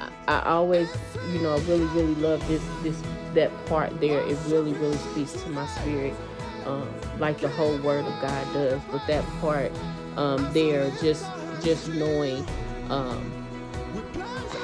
I, 0.00 0.10
I 0.26 0.42
always, 0.46 0.88
you 1.32 1.38
know, 1.38 1.54
I 1.54 1.60
really, 1.60 1.84
really 1.94 2.16
love 2.16 2.46
this 2.48 2.60
this 2.82 3.00
that 3.34 3.52
part 3.66 4.00
there. 4.00 4.18
It 4.26 4.36
really, 4.48 4.72
really 4.72 4.96
speaks 4.96 5.32
to 5.44 5.48
my 5.50 5.64
spirit, 5.68 6.12
um, 6.66 6.92
like 7.20 7.38
the 7.38 7.48
whole 7.48 7.80
Word 7.82 8.04
of 8.04 8.20
God 8.20 8.52
does. 8.52 8.80
But 8.90 9.06
that 9.06 9.24
part 9.40 9.70
um, 10.16 10.52
there 10.52 10.90
just 11.00 11.24
just 11.62 11.88
knowing 11.90 12.44
um, 12.88 13.30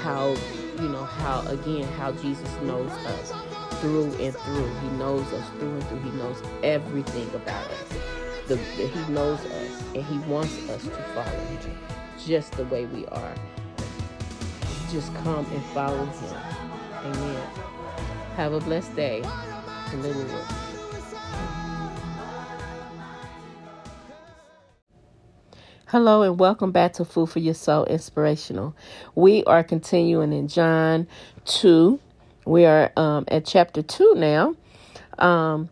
how 0.03 0.35
you 0.81 0.89
know 0.89 1.05
how 1.05 1.47
again 1.47 1.85
how 1.93 2.11
Jesus 2.11 2.51
knows 2.63 2.91
us 2.91 3.33
through 3.81 4.13
and 4.15 4.35
through. 4.35 4.75
He 4.81 4.89
knows 4.99 5.33
us 5.33 5.49
through 5.61 5.75
and 5.75 5.85
through. 5.85 6.01
He 6.01 6.11
knows 6.19 6.43
everything 6.65 7.33
about 7.33 7.71
us. 7.71 8.16
The, 8.49 8.57
he 8.57 9.13
knows 9.13 9.41
us 9.41 9.83
and 9.95 10.05
he 10.05 10.19
wants 10.31 10.57
us 10.71 10.85
to 10.85 10.91
follow 10.91 11.31
him 11.31 11.79
just 12.25 12.53
the 12.53 12.65
way 12.67 12.87
we 12.87 13.07
are. 13.07 13.35
Just 14.91 15.15
come 15.17 15.45
and 15.47 15.65
follow 15.67 16.05
him. 16.05 16.37
Amen. 17.05 17.43
Have 18.37 18.53
a 18.53 18.61
blessed 18.61 18.95
day 18.95 19.23
Hello 25.87 26.23
and 26.23 26.39
welcome 26.41 26.73
back 26.73 26.93
to 26.95 27.05
Food 27.05 27.31
for 27.31 27.39
Your 27.39 27.55
Soul 27.55 27.85
Inspirational. 27.85 28.75
We 29.15 29.45
are 29.45 29.63
continuing 29.63 30.33
in 30.33 30.49
John 30.49 31.07
2. 31.45 32.01
We 32.45 32.67
are 32.67 32.93
um, 32.97 33.25
at 33.29 33.47
chapter 33.47 33.83
2 33.83 34.15
now. 34.17 34.57
Um, 35.19 35.69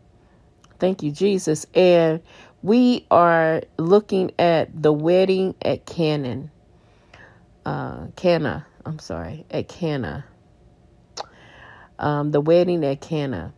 thank 0.79 1.03
you, 1.03 1.11
Jesus. 1.11 1.67
And 1.75 2.21
we 2.65 3.05
are 3.11 3.61
looking 3.77 4.31
at 4.39 4.81
the 4.81 4.91
wedding 4.91 5.53
at 5.61 5.85
Canaan. 5.85 6.49
Uh, 7.63 8.07
Cana, 8.15 8.65
I'm 8.83 8.97
sorry, 8.97 9.45
at 9.51 9.67
Cana. 9.67 10.25
Um, 11.99 12.31
the 12.31 12.41
wedding 12.41 12.83
at 12.83 13.01
Cana. 13.01 13.53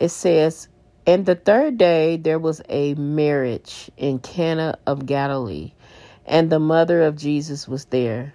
It 0.00 0.08
says, 0.08 0.68
and 1.06 1.26
the 1.26 1.34
third 1.34 1.76
day 1.76 2.16
there 2.16 2.38
was 2.38 2.62
a 2.70 2.94
marriage 2.94 3.90
in 3.98 4.18
Cana 4.18 4.78
of 4.86 5.04
Galilee, 5.04 5.72
and 6.24 6.48
the 6.48 6.60
mother 6.60 7.02
of 7.02 7.14
Jesus 7.14 7.68
was 7.68 7.84
there. 7.84 8.32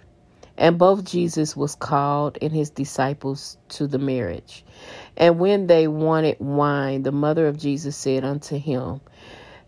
And 0.56 0.78
both 0.78 1.02
Jesus 1.02 1.56
was 1.56 1.74
called 1.74 2.38
and 2.40 2.52
his 2.52 2.70
disciples 2.70 3.56
to 3.70 3.88
the 3.88 3.98
marriage. 3.98 4.64
And 5.16 5.38
when 5.38 5.66
they 5.66 5.88
wanted 5.88 6.38
wine, 6.40 7.02
the 7.02 7.12
mother 7.12 7.46
of 7.46 7.58
Jesus 7.58 7.96
said 7.96 8.24
unto 8.24 8.58
him, 8.58 9.00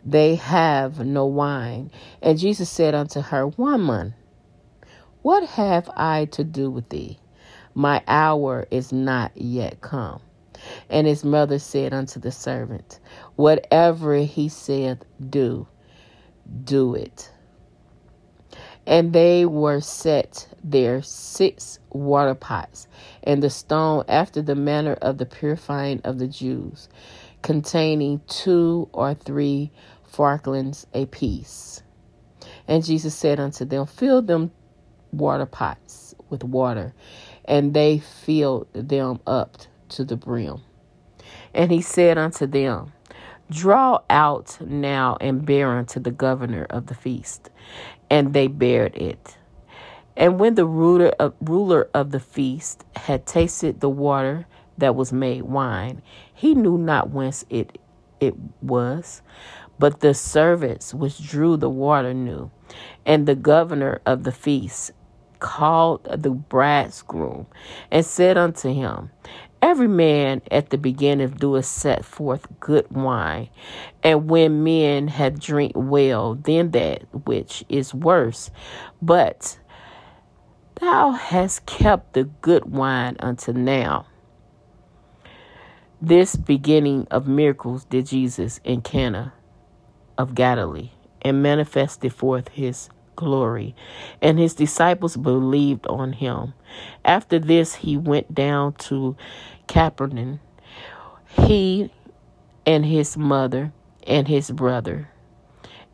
They 0.04 0.36
have 0.36 1.04
no 1.04 1.26
wine. 1.26 1.90
And 2.22 2.38
Jesus 2.38 2.70
said 2.70 2.94
unto 2.94 3.20
her, 3.20 3.46
Woman, 3.46 4.14
what 5.22 5.44
have 5.50 5.88
I 5.96 6.24
to 6.32 6.44
do 6.44 6.70
with 6.70 6.88
thee? 6.88 7.18
My 7.74 8.02
hour 8.06 8.66
is 8.70 8.92
not 8.92 9.32
yet 9.36 9.80
come. 9.80 10.20
And 10.90 11.06
his 11.06 11.24
mother 11.24 11.58
said 11.58 11.92
unto 11.92 12.20
the 12.20 12.32
servant, 12.32 13.00
Whatever 13.36 14.16
he 14.16 14.48
saith, 14.48 15.04
do, 15.30 15.66
do 16.64 16.94
it. 16.94 17.30
And 18.86 19.12
they 19.12 19.46
were 19.46 19.80
set 19.80 20.48
there 20.64 21.02
six 21.02 21.78
water 21.90 22.34
pots, 22.34 22.88
and 23.24 23.42
the 23.42 23.50
stone 23.50 24.04
after 24.08 24.42
the 24.42 24.54
manner 24.54 24.94
of 24.94 25.18
the 25.18 25.26
purifying 25.26 26.00
of 26.04 26.18
the 26.18 26.26
Jews, 26.26 26.88
containing 27.42 28.20
two 28.28 28.88
or 28.92 29.14
three 29.14 29.70
farthings 30.04 30.86
apiece. 30.94 31.82
And 32.68 32.84
Jesus 32.84 33.14
said 33.14 33.40
unto 33.40 33.64
them, 33.64 33.86
Fill 33.86 34.22
them 34.22 34.50
water 35.12 35.46
pots 35.46 36.14
with 36.30 36.44
water. 36.44 36.94
And 37.44 37.74
they 37.74 37.98
filled 37.98 38.68
them 38.72 39.20
up 39.26 39.58
to 39.90 40.04
the 40.04 40.16
brim. 40.16 40.60
And 41.54 41.70
he 41.70 41.82
said 41.82 42.18
unto 42.18 42.46
them, 42.46 42.92
Draw 43.50 44.00
out 44.08 44.58
now 44.60 45.18
and 45.20 45.44
bear 45.44 45.76
unto 45.76 46.00
the 46.00 46.10
governor 46.10 46.66
of 46.70 46.86
the 46.86 46.94
feast. 46.94 47.50
And 48.10 48.32
they 48.32 48.46
bared 48.46 48.96
it. 48.96 49.36
And 50.16 50.38
when 50.38 50.54
the 50.54 50.66
ruler 50.66 51.08
of, 51.18 51.34
ruler 51.40 51.88
of 51.94 52.10
the 52.10 52.20
feast 52.20 52.84
had 52.96 53.26
tasted 53.26 53.80
the 53.80 53.88
water 53.88 54.46
that 54.78 54.94
was 54.94 55.12
made 55.12 55.42
wine, 55.42 56.02
he 56.34 56.54
knew 56.54 56.78
not 56.78 57.10
whence 57.10 57.44
it, 57.50 57.78
it 58.20 58.34
was. 58.60 59.22
But 59.78 60.00
the 60.00 60.14
servants 60.14 60.94
which 60.94 61.26
drew 61.26 61.56
the 61.56 61.70
water 61.70 62.14
knew. 62.14 62.50
And 63.04 63.26
the 63.26 63.34
governor 63.34 64.00
of 64.06 64.24
the 64.24 64.32
feast 64.32 64.92
called 65.38 66.04
the 66.04 66.30
bridegroom 66.30 67.46
and 67.90 68.06
said 68.06 68.38
unto 68.38 68.72
him, 68.72 69.10
Every 69.60 69.88
man 69.88 70.42
at 70.50 70.70
the 70.70 70.78
beginning 70.78 71.30
doeth 71.30 71.66
set 71.66 72.04
forth 72.04 72.46
good 72.58 72.90
wine, 72.90 73.48
and 74.02 74.28
when 74.28 74.64
men 74.64 75.06
have 75.06 75.38
drink 75.38 75.72
well, 75.76 76.34
then 76.34 76.72
that 76.72 77.04
which 77.26 77.64
is 77.68 77.94
worse. 77.94 78.50
But 79.00 79.58
thou 80.82 81.12
hast 81.12 81.64
kept 81.64 82.12
the 82.12 82.24
good 82.24 82.64
wine 82.64 83.16
until 83.20 83.54
now. 83.54 84.04
This 86.00 86.34
beginning 86.34 87.06
of 87.08 87.28
miracles 87.28 87.84
did 87.84 88.06
Jesus 88.06 88.60
in 88.64 88.80
Cana 88.82 89.32
of 90.18 90.34
Galilee, 90.34 90.90
and 91.22 91.40
manifested 91.40 92.12
forth 92.12 92.48
his 92.48 92.90
glory, 93.14 93.76
and 94.20 94.40
his 94.40 94.54
disciples 94.54 95.16
believed 95.16 95.86
on 95.86 96.14
him. 96.14 96.52
After 97.04 97.38
this, 97.38 97.76
he 97.76 97.96
went 97.96 98.34
down 98.34 98.72
to 98.90 99.16
Capernaum, 99.68 100.40
he 101.46 101.92
and 102.66 102.84
his 102.84 103.16
mother 103.16 103.72
and 104.04 104.26
his 104.26 104.50
brother 104.50 105.08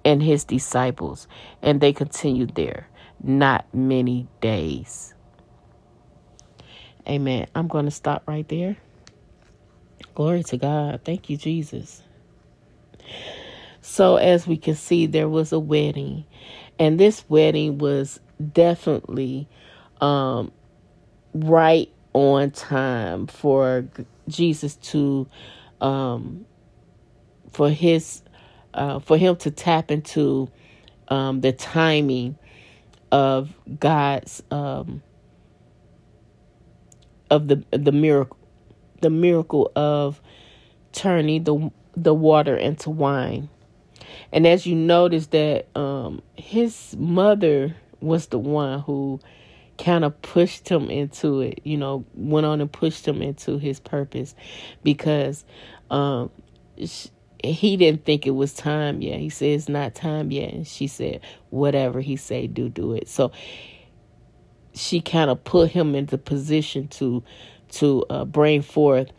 and 0.02 0.22
his 0.22 0.44
disciples, 0.44 1.28
and 1.60 1.82
they 1.82 1.92
continued 1.92 2.54
there 2.54 2.88
not 3.22 3.66
many 3.74 4.26
days. 4.40 5.14
Amen. 7.08 7.46
I'm 7.54 7.68
going 7.68 7.86
to 7.86 7.90
stop 7.90 8.22
right 8.26 8.48
there. 8.48 8.76
Glory 10.14 10.42
to 10.44 10.56
God. 10.56 11.00
Thank 11.04 11.30
you, 11.30 11.36
Jesus. 11.36 12.02
So, 13.80 14.16
as 14.16 14.46
we 14.46 14.56
can 14.56 14.74
see, 14.74 15.06
there 15.06 15.28
was 15.28 15.52
a 15.52 15.58
wedding, 15.58 16.24
and 16.78 17.00
this 17.00 17.24
wedding 17.28 17.78
was 17.78 18.20
definitely 18.52 19.48
um, 20.00 20.52
right 21.32 21.90
on 22.12 22.50
time 22.50 23.26
for 23.26 23.88
Jesus 24.28 24.76
to, 24.76 25.26
um, 25.80 26.44
for 27.52 27.70
his, 27.70 28.22
uh, 28.74 28.98
for 28.98 29.16
him 29.16 29.36
to 29.36 29.50
tap 29.50 29.90
into 29.90 30.50
um, 31.08 31.40
the 31.40 31.52
timing 31.52 32.36
of 33.12 33.54
God's 33.78 34.42
um, 34.50 35.02
of 37.30 37.48
the 37.48 37.64
the 37.70 37.92
miracle, 37.92 38.36
the 39.00 39.10
miracle 39.10 39.70
of 39.76 40.20
turning 40.92 41.44
the 41.44 41.70
the 41.96 42.14
water 42.14 42.56
into 42.56 42.90
wine. 42.90 43.48
And 44.32 44.46
as 44.46 44.66
you 44.66 44.74
notice 44.74 45.28
that 45.28 45.66
um, 45.76 46.22
his 46.36 46.94
mother 46.98 47.74
was 48.00 48.26
the 48.26 48.38
one 48.38 48.80
who 48.80 49.20
kind 49.78 50.04
of 50.04 50.20
pushed 50.22 50.68
him 50.68 50.90
into 50.90 51.40
it, 51.40 51.60
you 51.64 51.76
know, 51.76 52.04
went 52.14 52.46
on 52.46 52.60
and 52.60 52.70
pushed 52.70 53.06
him 53.06 53.22
into 53.22 53.58
his 53.58 53.80
purpose 53.80 54.34
because 54.82 55.44
um, 55.90 56.30
she, 56.78 57.10
he 57.44 57.76
didn't 57.76 58.04
think 58.04 58.26
it 58.26 58.32
was 58.32 58.52
time 58.52 59.00
yet. 59.00 59.20
He 59.20 59.28
said 59.28 59.48
it's 59.48 59.68
not 59.68 59.94
time 59.94 60.30
yet, 60.30 60.52
and 60.52 60.66
she 60.66 60.86
said 60.86 61.20
whatever 61.50 62.00
he 62.00 62.16
say, 62.16 62.46
do 62.46 62.68
do 62.68 62.92
it. 62.92 63.08
So 63.08 63.32
she 64.74 65.00
kind 65.00 65.30
of 65.30 65.42
put 65.44 65.70
him 65.70 65.94
into 65.94 66.18
position 66.18 66.88
to 66.88 67.22
to 67.70 68.04
uh, 68.10 68.24
bring 68.24 68.62
forth 68.62 69.10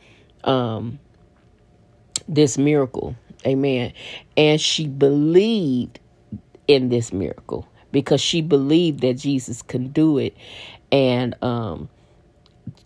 um, 0.43 0.99
this 2.27 2.57
miracle, 2.57 3.15
amen. 3.45 3.93
And 4.35 4.59
she 4.59 4.87
believed 4.87 5.99
in 6.67 6.89
this 6.89 7.13
miracle 7.13 7.67
because 7.91 8.21
she 8.21 8.41
believed 8.41 9.01
that 9.01 9.15
Jesus 9.15 9.61
can 9.61 9.87
do 9.89 10.17
it 10.17 10.35
and 10.91 11.35
um, 11.43 11.89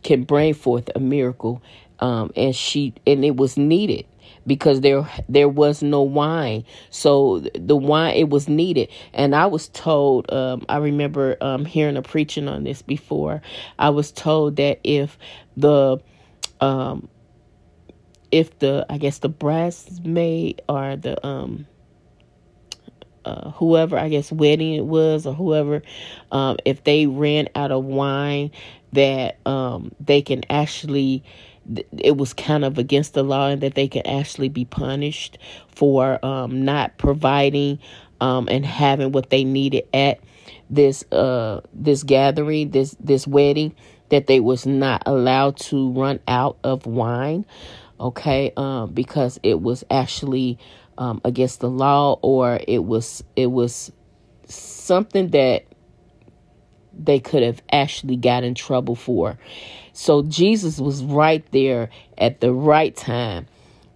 can 0.04 0.24
bring 0.24 0.54
forth 0.54 0.90
a 0.96 1.00
miracle. 1.00 1.62
Um, 2.00 2.32
and 2.36 2.56
she 2.56 2.94
and 3.08 3.24
it 3.24 3.38
was 3.38 3.56
needed 3.56 4.06
because 4.46 4.82
there 4.82 5.08
there 5.30 5.50
was 5.50 5.82
no 5.84 6.02
wine. 6.02 6.66
So 6.90 7.40
the 7.56 7.76
wine 7.76 8.16
it 8.16 8.30
was 8.30 8.48
needed. 8.48 8.90
And 9.14 9.36
i 9.36 9.46
was 9.46 9.70
told 9.70 10.32
um, 10.32 10.66
i 10.70 10.78
remember 10.78 11.38
um, 11.42 11.66
hearing 11.66 11.98
a 11.98 12.02
preaching 12.02 12.48
on 12.48 12.64
this 12.64 12.82
before. 12.82 13.42
I 13.80 13.90
was 13.90 14.12
told 14.12 14.58
that 14.58 14.80
if 14.84 15.18
the 15.58 15.98
um, 16.62 17.08
if 18.32 18.58
the 18.60 18.86
i 18.90 18.98
guess 18.98 19.20
the 19.20 19.30
bridesmaid 19.30 20.62
or 20.68 20.96
the 20.96 21.26
um 21.26 21.68
uh, 23.26 23.52
whoever 23.52 23.98
I 23.98 24.10
guess 24.10 24.32
wedding 24.32 24.74
it 24.74 24.86
was 24.86 25.26
or 25.26 25.34
whoever, 25.34 25.82
um, 26.32 26.58
if 26.66 26.84
they 26.84 27.06
ran 27.08 27.48
out 27.56 27.72
of 27.72 27.86
wine, 27.86 28.52
that 28.94 29.40
um, 29.46 29.92
they 30.00 30.22
can 30.22 30.44
actually 30.50 31.24
it 31.98 32.18
was 32.18 32.34
kind 32.34 32.66
of 32.66 32.78
against 32.78 33.14
the 33.14 33.24
law 33.24 33.48
and 33.48 33.62
that 33.62 33.76
they 33.76 33.88
could 33.88 34.06
actually 34.06 34.50
be 34.50 34.66
punished 34.66 35.38
for 35.68 36.24
um, 36.26 36.66
not 36.66 36.98
providing 36.98 37.80
um, 38.22 38.48
and 38.50 38.66
having 38.66 39.12
what 39.12 39.30
they 39.30 39.44
needed 39.44 39.84
at 39.94 40.20
this 40.70 41.04
uh, 41.12 41.62
this 41.74 42.04
gathering, 42.04 42.72
this 42.72 42.96
this 43.00 43.28
wedding, 43.28 43.76
that 44.10 44.28
they 44.28 44.40
was 44.40 44.66
not 44.66 45.04
allowed 45.06 45.58
to 45.58 45.92
run 45.92 46.20
out 46.28 46.58
of 46.64 46.86
wine, 46.86 47.46
okay, 48.00 48.52
um, 48.58 48.92
because 48.94 49.40
it 49.44 49.62
was 49.62 49.84
actually 49.90 50.58
um, 50.98 51.22
against 51.24 51.60
the 51.60 51.70
law 51.70 52.20
or 52.22 52.60
it 52.68 52.84
was 52.84 53.24
it 53.36 53.48
was 53.48 53.92
something 54.48 55.30
that 55.30 55.66
they 56.98 57.20
could 57.20 57.44
have 57.44 57.62
actually 57.72 58.16
got 58.16 58.44
in 58.44 58.56
trouble 58.56 58.96
for. 58.96 59.38
So 59.94 60.24
Jesus 60.24 60.80
was 60.80 61.04
right 61.04 61.46
there 61.52 61.90
at 62.18 62.42
the 62.42 62.52
right 62.52 62.96
time 62.96 63.48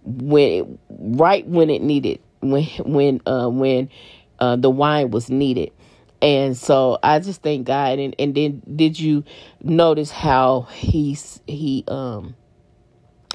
when 0.04 0.48
it, 0.48 0.66
right 0.88 1.46
when 1.46 1.70
it 1.70 1.82
needed 1.82 2.20
when 2.40 2.64
when 2.84 3.20
uh 3.26 3.48
when 3.48 3.90
uh 4.38 4.56
the 4.56 4.70
wine 4.70 5.10
was 5.10 5.28
needed. 5.28 5.72
And 6.20 6.56
so 6.56 6.98
I 7.02 7.20
just 7.20 7.42
thank 7.42 7.66
God 7.66 7.98
and 7.98 8.14
and 8.18 8.34
then 8.34 8.62
did 8.74 8.98
you 8.98 9.24
notice 9.62 10.10
how 10.10 10.62
he's 10.72 11.40
he 11.46 11.84
um 11.88 12.34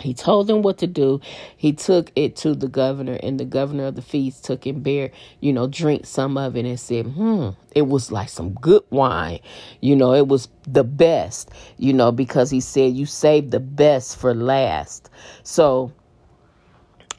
he 0.02 0.14
told 0.14 0.48
them 0.48 0.64
what 0.64 0.80
to 0.80 0.88
do. 0.88 1.22
He 1.56 1.72
took 1.72 2.12
it 2.16 2.36
to 2.38 2.56
the 2.56 2.68
governor, 2.68 3.20
and 3.22 3.40
the 3.40 3.46
governor 3.46 3.86
of 3.86 3.96
the 3.96 4.02
feast 4.02 4.44
took 4.44 4.66
him 4.66 4.82
bear, 4.82 5.12
you 5.40 5.54
know, 5.54 5.68
drink 5.68 6.06
some 6.06 6.38
of 6.38 6.58
it 6.58 6.66
and 6.66 6.80
said, 6.80 7.06
hmm, 7.06 7.50
it 7.76 7.84
was 7.84 8.12
like 8.12 8.30
some 8.30 8.54
good 8.54 8.84
wine. 8.90 9.40
You 9.82 9.96
know, 9.96 10.14
it 10.14 10.28
was 10.28 10.48
the 10.68 10.84
best, 10.84 11.52
you 11.78 11.94
know, 11.94 12.12
because 12.12 12.50
he 12.50 12.60
said, 12.60 12.94
you 12.94 13.06
saved 13.06 13.52
the 13.52 13.60
best 13.60 14.18
for 14.18 14.34
last. 14.34 15.10
So, 15.44 15.92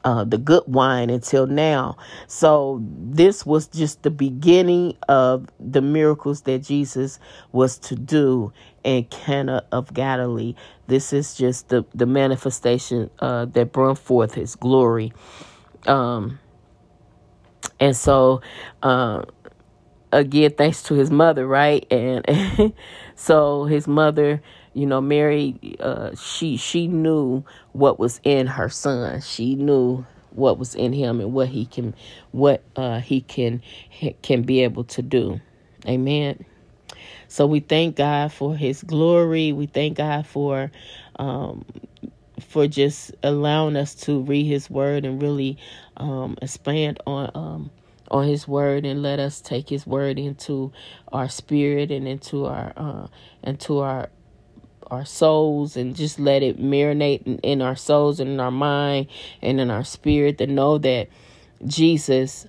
uh, 0.03 0.23
the 0.23 0.37
good 0.37 0.63
wine 0.67 1.09
until 1.09 1.47
now. 1.47 1.97
So 2.27 2.79
this 2.87 3.45
was 3.45 3.67
just 3.67 4.03
the 4.03 4.11
beginning 4.11 4.95
of 5.09 5.47
the 5.59 5.81
miracles 5.81 6.41
that 6.41 6.59
Jesus 6.59 7.19
was 7.51 7.79
to 7.79 7.95
do 7.95 8.53
in 8.85 9.03
Cana 9.05 9.65
of 9.71 9.93
Galilee. 9.93 10.55
This 10.87 11.11
is 11.11 11.35
just 11.35 11.69
the 11.69 11.83
the 11.93 12.05
manifestation 12.05 13.09
uh, 13.19 13.45
that 13.45 13.73
brought 13.73 13.97
forth 13.97 14.33
His 14.35 14.55
glory. 14.55 15.11
Um, 15.85 16.39
and 17.79 17.95
so, 17.97 18.41
uh, 18.81 19.23
again, 20.11 20.51
thanks 20.51 20.83
to 20.83 20.93
his 20.95 21.11
mother, 21.11 21.45
right? 21.45 21.85
And 21.91 22.73
so 23.15 23.65
his 23.65 23.87
mother 23.87 24.41
you 24.75 24.85
know 24.85 25.01
mary 25.01 25.57
uh, 25.79 26.13
she 26.15 26.57
she 26.57 26.87
knew 26.87 27.43
what 27.71 27.97
was 27.97 28.19
in 28.23 28.45
her 28.45 28.69
son 28.69 29.21
she 29.21 29.55
knew 29.55 30.05
what 30.31 30.59
was 30.59 30.75
in 30.75 30.91
him 30.91 31.21
and 31.21 31.33
what 31.33 31.47
he 31.47 31.65
can 31.65 31.95
what 32.31 32.61
uh, 32.75 32.99
he 32.99 33.21
can 33.21 33.63
can 34.21 34.43
be 34.43 34.61
able 34.61 34.83
to 34.83 35.01
do 35.01 35.39
amen 35.87 36.45
so 37.35 37.45
we 37.45 37.59
thank 37.59 37.97
god 37.97 38.31
for 38.31 38.55
his 38.55 38.81
glory. 38.81 39.51
We 39.51 39.65
thank 39.65 39.97
god 39.97 40.25
for 40.25 40.71
um, 41.17 41.65
for 42.39 42.65
just 42.65 43.11
allowing 43.23 43.75
us 43.75 43.93
to 44.05 44.21
read 44.21 44.45
his 44.45 44.69
word 44.69 45.03
and 45.03 45.21
really 45.21 45.57
um, 45.97 46.37
expand 46.41 47.01
on 47.05 47.29
um, 47.35 47.71
on 48.09 48.25
his 48.25 48.47
word 48.47 48.85
and 48.85 49.01
let 49.01 49.19
us 49.19 49.41
take 49.41 49.67
his 49.67 49.85
word 49.85 50.17
into 50.17 50.71
our 51.11 51.27
spirit 51.27 51.91
and 51.91 52.07
into 52.07 52.45
our 52.45 52.71
uh, 52.77 53.07
into 53.43 53.79
our 53.79 54.07
our 54.87 55.03
souls 55.03 55.75
and 55.75 55.93
just 55.93 56.17
let 56.17 56.41
it 56.41 56.57
marinate 56.57 57.23
in, 57.23 57.37
in 57.39 57.61
our 57.61 57.75
souls 57.75 58.21
and 58.21 58.29
in 58.29 58.39
our 58.39 58.49
mind 58.49 59.07
and 59.41 59.59
in 59.59 59.69
our 59.69 59.83
spirit 59.83 60.37
to 60.37 60.47
know 60.47 60.77
that 60.77 61.09
Jesus 61.67 62.47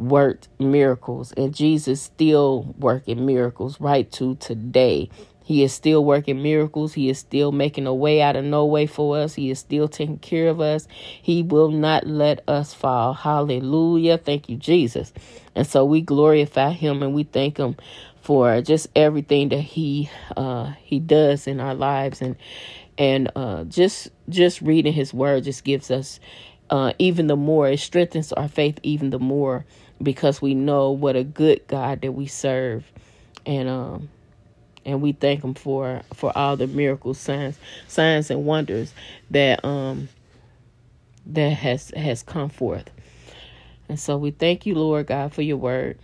worked 0.00 0.48
miracles 0.58 1.32
and 1.32 1.54
Jesus 1.54 2.00
still 2.00 2.74
working 2.78 3.26
miracles 3.26 3.80
right 3.80 4.10
to 4.12 4.34
today. 4.36 5.10
He 5.44 5.62
is 5.62 5.72
still 5.72 6.04
working 6.04 6.42
miracles. 6.42 6.94
He 6.94 7.10
is 7.10 7.18
still 7.18 7.50
making 7.52 7.86
a 7.86 7.94
way 7.94 8.22
out 8.22 8.36
of 8.36 8.44
no 8.44 8.64
way 8.64 8.86
for 8.86 9.18
us. 9.18 9.34
He 9.34 9.50
is 9.50 9.58
still 9.58 9.88
taking 9.88 10.18
care 10.18 10.48
of 10.48 10.60
us. 10.60 10.86
He 11.20 11.42
will 11.42 11.70
not 11.70 12.06
let 12.06 12.48
us 12.48 12.72
fall. 12.72 13.14
Hallelujah. 13.14 14.16
Thank 14.18 14.48
you, 14.48 14.56
Jesus. 14.56 15.12
And 15.54 15.66
so 15.66 15.84
we 15.84 16.00
glorify 16.00 16.70
him 16.70 17.02
and 17.02 17.12
we 17.14 17.24
thank 17.24 17.58
him 17.58 17.76
for 18.22 18.62
just 18.62 18.86
everything 18.94 19.48
that 19.48 19.60
he 19.60 20.08
uh, 20.36 20.72
he 20.82 21.00
does 21.00 21.46
in 21.46 21.58
our 21.60 21.74
lives 21.74 22.22
and 22.22 22.36
and 22.96 23.30
uh, 23.34 23.64
just 23.64 24.08
just 24.28 24.60
reading 24.62 24.92
his 24.92 25.12
word 25.12 25.44
just 25.44 25.64
gives 25.64 25.90
us 25.90 26.20
uh, 26.68 26.92
even 26.98 27.26
the 27.26 27.36
more 27.36 27.68
it 27.68 27.80
strengthens 27.80 28.32
our 28.32 28.46
faith 28.46 28.78
even 28.82 29.10
the 29.10 29.18
more 29.18 29.64
because 30.02 30.40
we 30.40 30.54
know 30.54 30.90
what 30.90 31.16
a 31.16 31.24
good 31.24 31.66
God 31.68 32.02
that 32.02 32.12
we 32.12 32.26
serve 32.26 32.84
and 33.46 33.68
um 33.68 34.08
and 34.84 35.02
we 35.02 35.12
thank 35.12 35.42
him 35.42 35.54
for 35.54 36.02
for 36.14 36.36
all 36.36 36.56
the 36.56 36.66
miracles 36.66 37.18
signs 37.18 37.58
signs 37.88 38.30
and 38.30 38.44
wonders 38.44 38.92
that 39.30 39.64
um 39.64 40.08
that 41.26 41.50
has 41.50 41.90
has 41.96 42.22
come 42.22 42.48
forth 42.48 42.90
and 43.88 43.98
so 43.98 44.16
we 44.16 44.30
thank 44.30 44.66
you 44.66 44.74
lord 44.74 45.06
god 45.06 45.32
for 45.32 45.42
your 45.42 45.56
word 45.56 45.98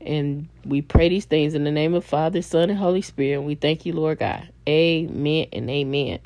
and 0.00 0.48
we 0.64 0.80
pray 0.80 1.08
these 1.08 1.24
things 1.24 1.54
in 1.54 1.64
the 1.64 1.70
name 1.70 1.94
of 1.94 2.04
Father, 2.04 2.40
Son, 2.42 2.70
and 2.70 2.78
Holy 2.78 3.02
Spirit. 3.02 3.38
And 3.38 3.46
we 3.46 3.54
thank 3.54 3.84
you, 3.84 3.92
Lord 3.92 4.20
God. 4.20 4.48
Amen 4.68 5.48
and 5.52 5.68
amen. 5.68 6.20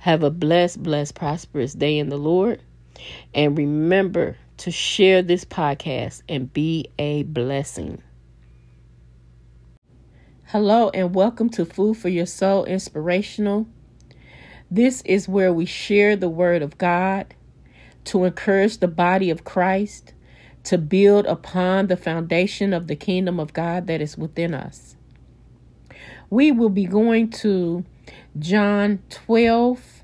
Have 0.00 0.22
a 0.22 0.30
blessed, 0.30 0.82
blessed, 0.82 1.14
prosperous 1.14 1.72
day 1.72 1.98
in 1.98 2.08
the 2.08 2.16
Lord. 2.16 2.60
And 3.32 3.56
remember 3.56 4.36
to 4.58 4.70
share 4.72 5.22
this 5.22 5.44
podcast 5.44 6.22
and 6.28 6.52
be 6.52 6.90
a 6.98 7.22
blessing. 7.22 8.02
Hello, 10.46 10.90
and 10.90 11.14
welcome 11.14 11.48
to 11.50 11.64
Food 11.64 11.96
for 11.96 12.08
Your 12.08 12.26
Soul 12.26 12.64
Inspirational. 12.64 13.68
This 14.68 15.00
is 15.02 15.28
where 15.28 15.52
we 15.52 15.64
share 15.64 16.16
the 16.16 16.28
word 16.28 16.62
of 16.62 16.76
God 16.76 17.34
to 18.06 18.24
encourage 18.24 18.78
the 18.78 18.88
body 18.88 19.30
of 19.30 19.44
Christ 19.44 20.12
to 20.64 20.76
build 20.76 21.26
upon 21.26 21.86
the 21.86 21.96
foundation 21.96 22.72
of 22.72 22.88
the 22.88 22.96
kingdom 22.96 23.38
of 23.38 23.52
God 23.52 23.86
that 23.86 24.00
is 24.00 24.18
within 24.18 24.54
us. 24.54 24.96
We 26.30 26.50
will 26.50 26.68
be 26.68 26.84
going 26.84 27.30
to 27.30 27.84
John 28.38 29.02
12 29.10 30.02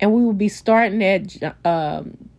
and 0.00 0.12
we 0.12 0.24
will 0.24 0.32
be 0.32 0.48
starting 0.48 1.04
at 1.04 1.56
um, 1.64 2.30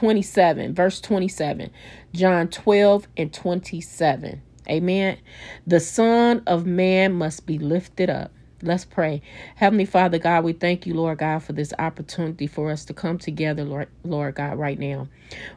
27, 0.00 0.74
verse 0.74 0.98
27. 1.02 1.70
John 2.14 2.48
12 2.48 3.06
and 3.18 3.34
27. 3.34 4.40
Amen. 4.66 5.18
The 5.66 5.78
Son 5.78 6.42
of 6.46 6.64
Man 6.64 7.12
must 7.12 7.44
be 7.44 7.58
lifted 7.58 8.08
up. 8.08 8.32
Let's 8.62 8.86
pray. 8.86 9.20
Heavenly 9.56 9.84
Father 9.84 10.18
God, 10.18 10.44
we 10.44 10.54
thank 10.54 10.86
you, 10.86 10.94
Lord 10.94 11.18
God, 11.18 11.40
for 11.42 11.52
this 11.52 11.74
opportunity 11.78 12.46
for 12.46 12.70
us 12.70 12.86
to 12.86 12.94
come 12.94 13.18
together, 13.18 13.62
Lord, 13.62 13.88
Lord 14.02 14.36
God, 14.36 14.58
right 14.58 14.78
now. 14.78 15.06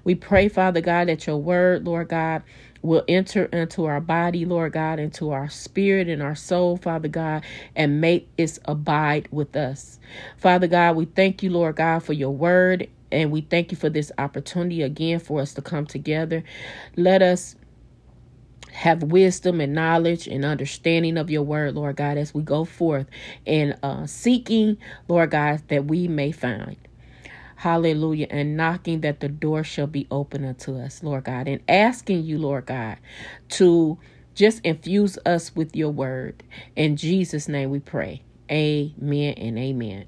We 0.03 0.15
pray, 0.15 0.49
Father 0.49 0.81
God, 0.81 1.07
that 1.07 1.25
your 1.25 1.37
word, 1.37 1.85
Lord 1.85 2.09
God, 2.09 2.43
will 2.81 3.05
enter 3.07 3.45
into 3.45 3.85
our 3.85 4.01
body, 4.01 4.45
Lord 4.45 4.73
God, 4.73 4.99
into 4.99 5.31
our 5.31 5.49
spirit 5.49 6.09
and 6.09 6.21
our 6.21 6.35
soul, 6.35 6.75
Father 6.77 7.07
God, 7.07 7.45
and 7.77 8.01
make 8.01 8.27
it 8.37 8.59
abide 8.65 9.29
with 9.31 9.55
us. 9.55 9.99
Father 10.37 10.67
God, 10.67 10.97
we 10.97 11.05
thank 11.05 11.41
you, 11.43 11.49
Lord 11.49 11.77
God, 11.77 12.03
for 12.03 12.13
your 12.13 12.31
word, 12.31 12.89
and 13.13 13.31
we 13.31 13.41
thank 13.41 13.71
you 13.71 13.77
for 13.77 13.89
this 13.89 14.11
opportunity 14.17 14.81
again 14.81 15.19
for 15.19 15.41
us 15.41 15.53
to 15.55 15.61
come 15.61 15.85
together. 15.85 16.43
Let 16.97 17.21
us 17.21 17.55
have 18.71 19.03
wisdom 19.03 19.61
and 19.61 19.73
knowledge 19.73 20.27
and 20.27 20.43
understanding 20.43 21.17
of 21.17 21.29
your 21.29 21.43
word, 21.43 21.75
Lord 21.75 21.95
God, 21.97 22.17
as 22.17 22.33
we 22.33 22.43
go 22.43 22.65
forth 22.65 23.07
and 23.45 23.77
uh, 23.83 24.07
seeking, 24.07 24.77
Lord 25.07 25.31
God, 25.31 25.61
that 25.69 25.85
we 25.85 26.07
may 26.07 26.31
find. 26.31 26.77
Hallelujah. 27.55 28.27
And 28.29 28.57
knocking 28.57 29.01
that 29.01 29.21
the 29.21 29.29
door 29.29 29.63
shall 29.63 29.87
be 29.87 30.07
open 30.11 30.43
unto 30.43 30.77
us, 30.77 31.03
Lord 31.03 31.25
God, 31.25 31.47
and 31.47 31.61
asking 31.69 32.23
you, 32.23 32.37
Lord 32.37 32.65
God, 32.65 32.97
to 33.51 33.97
just 34.35 34.59
infuse 34.65 35.17
us 35.25 35.55
with 35.55 35.75
your 35.75 35.91
word. 35.91 36.43
In 36.75 36.97
Jesus' 36.97 37.47
name 37.47 37.69
we 37.69 37.79
pray. 37.79 38.23
Amen 38.51 39.35
and 39.35 39.57
amen. 39.57 40.05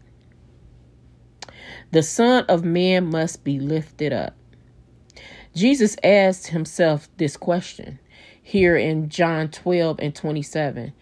The 1.91 2.03
Son 2.03 2.45
of 2.47 2.63
Man 2.63 3.05
must 3.05 3.43
be 3.43 3.59
lifted 3.59 4.13
up. 4.13 4.35
Jesus 5.55 5.95
asked 6.03 6.47
himself 6.47 7.07
this 7.17 7.37
question 7.37 7.99
here 8.41 8.75
in 8.75 9.09
John 9.09 9.49
12 9.49 9.99
and 9.99 10.13
27. 10.13 10.93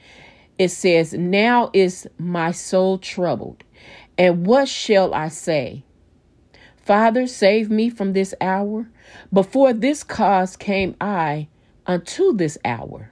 It 0.57 0.69
says, 0.69 1.13
Now 1.13 1.71
is 1.73 2.07
my 2.17 2.51
soul 2.51 2.97
troubled, 2.99 3.63
and 4.17 4.45
what 4.45 4.67
shall 4.67 5.13
I 5.13 5.29
say? 5.29 5.83
Father, 6.77 7.27
save 7.27 7.69
me 7.69 7.89
from 7.89 8.13
this 8.13 8.33
hour. 8.41 8.89
Before 9.31 9.73
this 9.73 10.03
cause 10.03 10.55
came 10.55 10.95
I 10.99 11.47
unto 11.87 12.33
this 12.33 12.57
hour. 12.65 13.11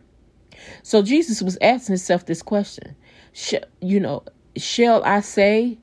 So 0.84 1.02
Jesus 1.02 1.42
was 1.42 1.58
asking 1.62 1.94
himself 1.94 2.26
this 2.26 2.42
question. 2.42 2.96
Sh- 3.34 3.56
you 3.82 4.00
know, 4.00 4.24
shall 4.58 5.04
I 5.04 5.22
say, 5.22 5.78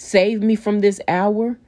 save 0.00 0.42
me 0.42 0.56
from 0.56 0.80
this 0.80 1.00
hour? 1.06 1.58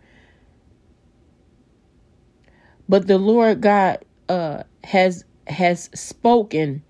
But 2.88 3.06
the 3.06 3.18
Lord 3.18 3.60
God 3.60 4.04
uh, 4.28 4.62
has 4.84 5.24
has 5.46 5.90
spoken 5.94 6.82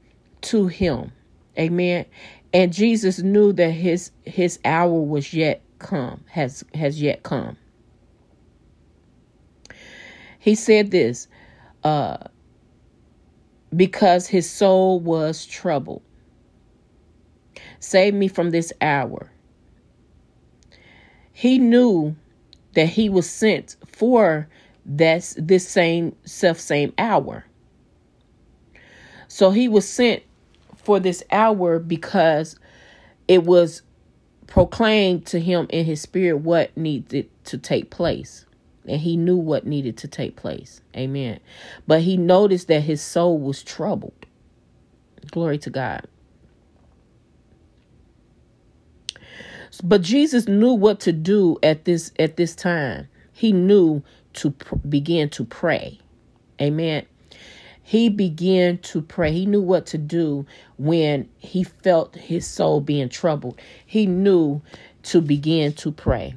to 0.43 0.69
him. 0.69 1.13
Amen. 1.59 2.07
And 2.53 2.73
Jesus 2.73 3.19
knew 3.19 3.53
that 3.55 3.71
his 3.71 4.13
his 4.25 4.59
hour 4.65 5.01
was 5.01 5.35
yet 5.35 5.63
come, 5.79 6.25
has 6.29 6.65
has 6.75 7.03
yet 7.03 7.25
come. 7.25 7.57
He 10.39 10.55
said 10.55 10.91
this, 10.91 11.29
uh, 11.83 12.19
because 13.75 14.29
his 14.29 14.49
soul 14.49 15.01
was 15.01 15.45
troubled. 15.45 16.03
Save 17.81 18.15
me 18.15 18.29
from 18.29 18.51
this 18.51 18.73
hour. 18.81 19.32
He 21.33 21.59
knew 21.59 22.17
that 22.75 22.87
he 22.87 23.09
was 23.09 23.29
sent 23.29 23.77
for 23.87 24.49
this 24.85 25.37
this 25.39 25.67
same 25.67 26.15
self 26.25 26.59
same 26.59 26.93
hour. 26.99 27.45
So 29.29 29.51
he 29.51 29.69
was 29.69 29.89
sent 29.89 30.23
for 30.77 31.01
this 31.01 31.23
hour 31.31 31.79
because 31.79 32.59
it 33.29 33.45
was 33.45 33.83
proclaimed 34.47 35.25
to 35.27 35.41
him 35.41 35.67
in 35.71 35.85
his 35.87 36.03
spirit 36.03 36.39
what 36.39 36.77
needed 36.77 37.31
to 37.45 37.57
take 37.57 37.91
place. 37.91 38.45
And 38.87 39.01
he 39.01 39.17
knew 39.17 39.37
what 39.37 39.65
needed 39.65 39.97
to 39.99 40.09
take 40.09 40.37
place. 40.37 40.81
Amen. 40.97 41.41
But 41.87 42.03
he 42.03 42.17
noticed 42.17 42.69
that 42.69 42.81
his 42.83 43.01
soul 43.01 43.39
was 43.39 43.63
troubled. 43.63 44.27
Glory 45.31 45.57
to 45.59 45.71
God. 45.71 46.07
But 49.83 50.03
Jesus 50.03 50.49
knew 50.49 50.73
what 50.73 51.01
to 51.01 51.13
do 51.13 51.59
at 51.63 51.85
this 51.85 52.13
at 52.19 52.37
this 52.37 52.55
time. 52.55 53.09
He 53.33 53.53
knew 53.53 54.03
to 54.35 54.51
pr- 54.51 54.77
begin 54.77 55.31
to 55.31 55.45
pray. 55.45 56.01
Amen 56.61 57.07
he 57.83 58.09
began 58.09 58.79
to 58.79 59.03
pray. 59.03 59.33
He 59.33 59.45
knew 59.45 59.61
what 59.61 59.87
to 59.87 59.99
do 59.99 60.47
when 60.79 61.29
he 61.39 61.65
felt 61.65 62.17
his 62.17 62.47
soul 62.47 62.81
being 62.81 63.09
troubled. 63.09 63.61
He 63.85 64.07
knew 64.07 64.63
to 65.05 65.21
begin 65.21 65.73
to 65.75 65.93
pray. 65.93 66.37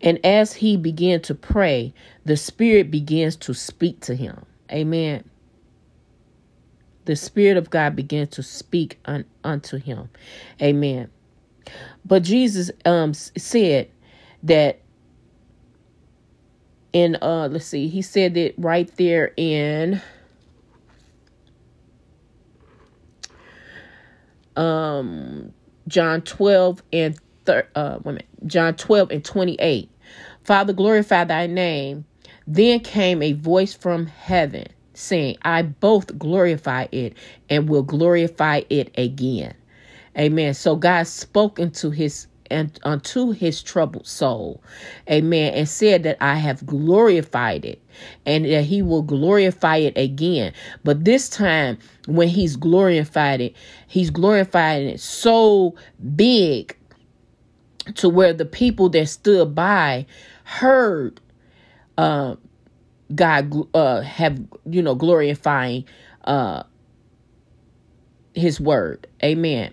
And 0.00 0.24
as 0.24 0.52
he 0.54 0.76
began 0.76 1.20
to 1.22 1.34
pray, 1.34 1.94
the 2.24 2.36
Spirit 2.36 2.90
begins 2.90 3.36
to 3.36 3.54
speak 3.54 4.00
to 4.00 4.14
him. 4.14 4.44
Amen. 4.70 5.24
The 7.08 7.16
Spirit 7.16 7.56
of 7.56 7.70
God 7.70 7.96
began 7.96 8.26
to 8.26 8.42
speak 8.42 8.98
un- 9.06 9.24
unto 9.42 9.78
him. 9.78 10.10
Amen. 10.60 11.10
But 12.04 12.22
Jesus 12.22 12.70
um, 12.84 13.14
said 13.14 13.90
that 14.42 14.82
in 16.92 17.16
uh 17.22 17.48
let's 17.50 17.64
see 17.64 17.88
he 17.88 18.02
said 18.02 18.36
it 18.36 18.54
right 18.58 18.94
there 18.96 19.32
in 19.38 20.02
um 24.56 25.52
john 25.86 26.20
12 26.22 26.82
and 26.92 27.18
thir- 27.46 27.68
uh 27.74 27.98
wait 28.04 28.22
john 28.46 28.74
12 28.74 29.10
and 29.10 29.24
28 29.24 29.90
father 30.44 30.72
glorify 30.74 31.24
thy 31.24 31.46
name 31.46 32.04
then 32.46 32.80
came 32.80 33.22
a 33.22 33.32
voice 33.32 33.74
from 33.74 34.06
heaven 34.06 34.66
saying 34.98 35.36
i 35.42 35.62
both 35.62 36.18
glorify 36.18 36.86
it 36.92 37.14
and 37.48 37.68
will 37.68 37.82
glorify 37.82 38.62
it 38.70 38.90
again 38.98 39.54
amen 40.18 40.52
so 40.52 40.76
god 40.76 41.06
spoke 41.06 41.58
into 41.58 41.90
his 41.90 42.26
and 42.50 42.78
unto 42.84 43.30
his 43.30 43.62
troubled 43.62 44.06
soul. 44.06 44.62
Amen. 45.10 45.54
And 45.54 45.68
said 45.68 46.02
that 46.04 46.16
I 46.20 46.36
have 46.36 46.64
glorified 46.66 47.64
it 47.64 47.82
and 48.26 48.44
that 48.46 48.64
he 48.64 48.82
will 48.82 49.02
glorify 49.02 49.76
it 49.76 49.96
again. 49.96 50.52
But 50.84 51.04
this 51.04 51.28
time, 51.28 51.78
when 52.06 52.28
he's 52.28 52.56
glorified 52.56 53.40
it, 53.40 53.56
he's 53.86 54.10
glorifying 54.10 54.88
it 54.88 55.00
so 55.00 55.74
big 56.16 56.76
to 57.94 58.08
where 58.08 58.32
the 58.32 58.44
people 58.44 58.88
that 58.90 59.06
stood 59.06 59.54
by 59.54 60.06
heard 60.44 61.20
uh, 61.96 62.36
God 63.14 63.54
uh, 63.74 64.00
have, 64.02 64.40
you 64.66 64.82
know, 64.82 64.94
glorifying 64.94 65.84
uh, 66.24 66.62
his 68.34 68.60
word. 68.60 69.06
Amen. 69.22 69.72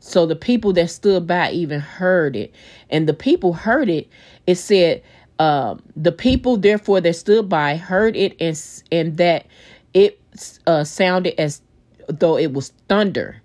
So 0.00 0.26
the 0.26 0.36
people 0.36 0.72
that 0.74 0.90
stood 0.90 1.26
by 1.26 1.50
even 1.52 1.80
heard 1.80 2.34
it. 2.36 2.54
And 2.88 3.08
the 3.08 3.14
people 3.14 3.52
heard 3.52 3.88
it. 3.88 4.08
It 4.46 4.56
said, 4.56 5.02
um, 5.38 5.82
the 5.96 6.12
people 6.12 6.56
therefore 6.56 7.00
that 7.00 7.16
stood 7.16 7.48
by 7.48 7.76
heard 7.76 8.16
it 8.16 8.36
and, 8.40 8.60
and 8.90 9.16
that 9.18 9.46
it 9.94 10.20
uh, 10.66 10.84
sounded 10.84 11.40
as 11.40 11.62
though 12.08 12.36
it 12.36 12.52
was 12.52 12.72
thunder. 12.88 13.42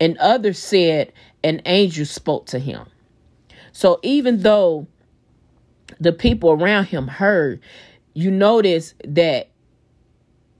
And 0.00 0.18
others 0.18 0.58
said, 0.58 1.12
an 1.44 1.62
angel 1.66 2.06
spoke 2.06 2.46
to 2.46 2.58
him. 2.58 2.86
So 3.72 3.98
even 4.02 4.42
though 4.42 4.86
the 5.98 6.12
people 6.12 6.50
around 6.50 6.86
him 6.86 7.08
heard, 7.08 7.60
you 8.14 8.30
notice 8.30 8.94
that 9.04 9.48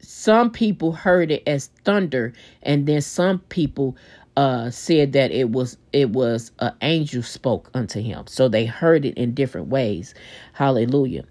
some 0.00 0.50
people 0.50 0.92
heard 0.92 1.30
it 1.30 1.42
as 1.46 1.68
thunder, 1.84 2.32
and 2.62 2.86
then 2.86 3.00
some 3.00 3.40
people 3.40 3.96
uh 4.36 4.70
said 4.70 5.12
that 5.12 5.30
it 5.30 5.50
was 5.50 5.76
it 5.92 6.10
was 6.10 6.52
an 6.60 6.72
angel 6.82 7.22
spoke 7.22 7.70
unto 7.74 8.00
him 8.00 8.24
so 8.26 8.48
they 8.48 8.64
heard 8.64 9.04
it 9.04 9.14
in 9.18 9.34
different 9.34 9.68
ways 9.68 10.14
hallelujah 10.54 11.24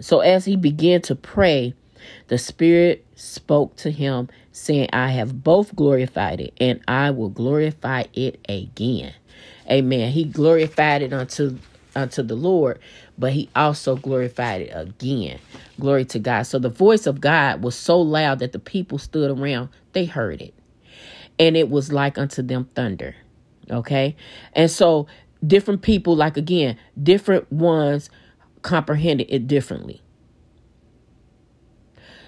so 0.00 0.20
as 0.20 0.44
he 0.44 0.56
began 0.56 1.00
to 1.00 1.14
pray 1.14 1.72
The 2.28 2.38
Spirit 2.38 3.06
spoke 3.14 3.76
to 3.76 3.90
him, 3.90 4.28
saying, 4.52 4.88
I 4.92 5.10
have 5.10 5.44
both 5.44 5.76
glorified 5.76 6.40
it, 6.40 6.54
and 6.60 6.80
I 6.88 7.10
will 7.10 7.28
glorify 7.28 8.04
it 8.14 8.40
again. 8.48 9.14
Amen. 9.70 10.10
He 10.12 10.24
glorified 10.24 11.02
it 11.02 11.12
unto 11.12 11.58
unto 11.94 12.22
the 12.22 12.34
Lord, 12.34 12.80
but 13.22 13.32
he 13.32 13.48
also 13.54 13.94
glorified 13.94 14.62
it 14.62 14.72
again. 14.74 15.38
Glory 15.78 16.04
to 16.06 16.18
God. 16.18 16.42
So 16.42 16.58
the 16.58 16.68
voice 16.68 17.06
of 17.06 17.20
God 17.20 17.62
was 17.62 17.76
so 17.76 18.00
loud 18.00 18.40
that 18.40 18.50
the 18.50 18.58
people 18.58 18.98
stood 18.98 19.30
around, 19.30 19.68
they 19.92 20.06
heard 20.06 20.42
it. 20.42 20.52
And 21.38 21.56
it 21.56 21.70
was 21.70 21.92
like 21.92 22.18
unto 22.18 22.42
them 22.42 22.68
thunder. 22.74 23.14
Okay? 23.70 24.16
And 24.54 24.68
so 24.68 25.06
different 25.46 25.82
people, 25.82 26.16
like 26.16 26.36
again, 26.36 26.76
different 27.00 27.50
ones 27.52 28.10
comprehended 28.62 29.28
it 29.30 29.46
differently. 29.46 30.02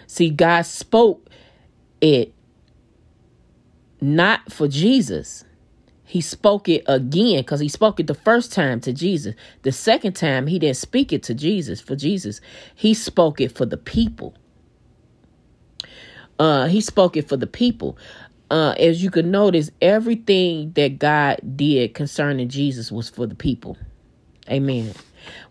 See, 0.06 0.30
God 0.30 0.62
spoke 0.62 1.28
it 2.00 2.32
not 4.00 4.52
for 4.52 4.68
Jesus 4.68 5.44
he 6.04 6.20
spoke 6.20 6.68
it 6.68 6.84
again 6.86 7.40
because 7.40 7.60
he 7.60 7.68
spoke 7.68 7.98
it 7.98 8.06
the 8.06 8.14
first 8.14 8.52
time 8.52 8.80
to 8.80 8.92
Jesus. 8.92 9.34
The 9.62 9.72
second 9.72 10.14
time, 10.14 10.46
he 10.46 10.58
didn't 10.58 10.76
speak 10.76 11.12
it 11.12 11.22
to 11.24 11.34
Jesus 11.34 11.80
for 11.80 11.96
Jesus. 11.96 12.40
He 12.74 12.92
spoke 12.92 13.40
it 13.40 13.56
for 13.56 13.64
the 13.64 13.78
people. 13.78 14.34
Uh, 16.38 16.66
he 16.66 16.80
spoke 16.80 17.16
it 17.16 17.28
for 17.28 17.36
the 17.36 17.46
people. 17.46 17.96
Uh, 18.50 18.74
as 18.78 19.02
you 19.02 19.10
can 19.10 19.30
notice, 19.30 19.70
everything 19.80 20.72
that 20.72 20.98
God 20.98 21.40
did 21.56 21.94
concerning 21.94 22.48
Jesus 22.48 22.92
was 22.92 23.08
for 23.08 23.26
the 23.26 23.34
people. 23.34 23.78
Amen. 24.50 24.92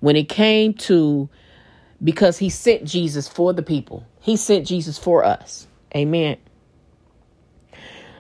When 0.01 0.15
it 0.15 0.29
came 0.29 0.75
to, 0.75 1.27
because 2.03 2.37
he 2.37 2.49
sent 2.49 2.83
Jesus 2.83 3.27
for 3.27 3.53
the 3.53 3.63
people, 3.63 4.05
he 4.21 4.37
sent 4.37 4.67
Jesus 4.67 4.99
for 4.99 5.23
us. 5.23 5.67
Amen. 5.95 6.37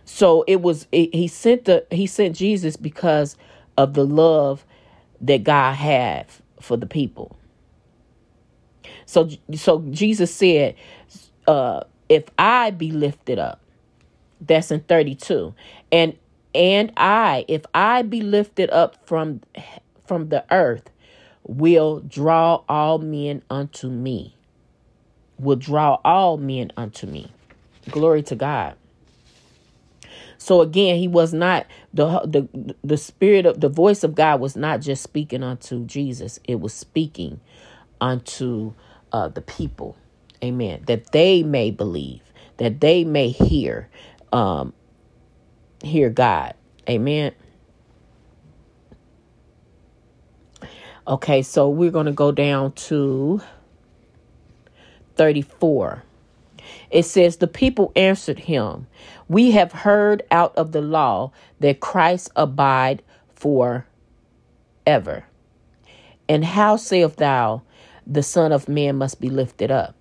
So 0.05 0.43
it 0.47 0.61
was 0.61 0.87
it, 0.91 1.13
he 1.13 1.27
sent 1.27 1.65
the 1.65 1.85
he 1.91 2.07
sent 2.07 2.35
Jesus 2.35 2.75
because 2.77 3.37
of 3.77 3.93
the 3.93 4.05
love 4.05 4.65
that 5.21 5.43
God 5.43 5.73
had 5.73 6.27
for 6.59 6.77
the 6.77 6.85
people. 6.85 7.37
So 9.05 9.29
so 9.55 9.81
Jesus 9.91 10.33
said, 10.33 10.75
uh, 11.47 11.81
if 12.09 12.25
I 12.37 12.71
be 12.71 12.91
lifted 12.91 13.39
up, 13.39 13.61
that's 14.41 14.71
in 14.71 14.81
32. 14.81 15.53
And 15.91 16.17
and 16.55 16.91
I, 16.97 17.45
if 17.47 17.65
I 17.73 18.03
be 18.03 18.21
lifted 18.21 18.69
up 18.69 19.07
from 19.07 19.41
from 20.05 20.29
the 20.29 20.45
earth, 20.51 20.89
will 21.47 22.01
draw 22.01 22.63
all 22.69 22.99
men 22.99 23.41
unto 23.49 23.89
me. 23.89 24.35
Will 25.39 25.55
draw 25.55 25.99
all 26.05 26.37
men 26.37 26.71
unto 26.77 27.07
me. 27.07 27.31
Glory 27.89 28.21
to 28.23 28.35
God. 28.35 28.75
So 30.43 30.59
again, 30.59 30.97
he 30.97 31.07
was 31.07 31.33
not 31.33 31.65
the 31.93 32.19
the 32.25 32.75
the 32.83 32.97
spirit 32.97 33.45
of 33.45 33.61
the 33.61 33.69
voice 33.69 34.03
of 34.03 34.13
God 34.13 34.41
was 34.41 34.57
not 34.57 34.81
just 34.81 35.01
speaking 35.01 35.41
unto 35.41 35.85
Jesus; 35.85 36.37
it 36.43 36.59
was 36.59 36.73
speaking 36.73 37.39
unto 38.01 38.73
uh, 39.13 39.29
the 39.29 39.41
people. 39.41 39.95
Amen. 40.43 40.83
That 40.87 41.13
they 41.13 41.43
may 41.43 41.71
believe, 41.71 42.21
that 42.57 42.81
they 42.81 43.05
may 43.05 43.29
hear, 43.29 43.87
um, 44.33 44.73
hear 45.81 46.09
God. 46.09 46.55
Amen. 46.89 47.31
Okay, 51.07 51.41
so 51.41 51.69
we're 51.69 51.91
going 51.91 52.05
to 52.07 52.11
go 52.11 52.33
down 52.33 52.73
to 52.73 53.41
34. 55.15 56.03
It 56.91 57.03
says, 57.03 57.37
The 57.37 57.47
people 57.47 57.93
answered 57.95 58.39
him, 58.39 58.87
We 59.27 59.51
have 59.51 59.71
heard 59.71 60.23
out 60.31 60.55
of 60.55 60.71
the 60.71 60.81
law 60.81 61.31
that 61.59 61.79
Christ 61.79 62.31
abide 62.35 63.01
for 63.35 63.85
ever. 64.85 65.25
And 66.27 66.45
how 66.45 66.77
sayest 66.77 67.17
thou, 67.17 67.61
the 68.05 68.23
Son 68.23 68.51
of 68.51 68.67
Man 68.69 68.97
must 68.97 69.21
be 69.21 69.29
lifted 69.29 69.71
up? 69.71 69.95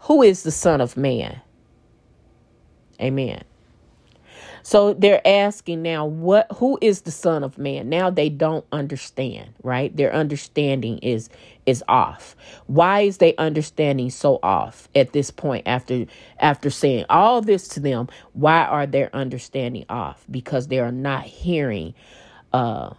Who 0.00 0.22
is 0.22 0.42
the 0.42 0.50
Son 0.50 0.80
of 0.80 0.96
Man? 0.96 1.40
Amen. 3.00 3.44
So 4.62 4.94
they're 4.94 5.26
asking 5.26 5.82
now, 5.82 6.06
what 6.06 6.46
who 6.56 6.78
is 6.80 7.02
the 7.02 7.10
son 7.10 7.42
of 7.42 7.58
man? 7.58 7.88
Now 7.88 8.10
they 8.10 8.28
don't 8.28 8.64
understand, 8.72 9.54
right? 9.62 9.94
Their 9.96 10.12
understanding 10.14 10.98
is 10.98 11.28
is 11.66 11.82
off. 11.88 12.36
Why 12.66 13.00
is 13.00 13.18
they 13.18 13.34
understanding 13.36 14.10
so 14.10 14.38
off 14.42 14.88
at 14.94 15.12
this 15.12 15.30
point 15.30 15.66
after 15.66 16.06
after 16.38 16.70
saying 16.70 17.06
all 17.10 17.40
this 17.40 17.68
to 17.68 17.80
them? 17.80 18.08
Why 18.34 18.64
are 18.64 18.86
their 18.86 19.14
understanding 19.14 19.84
off? 19.88 20.24
Because 20.30 20.68
they 20.68 20.78
are 20.78 20.92
not 20.92 21.24
hearing 21.24 21.94
uh 22.52 22.94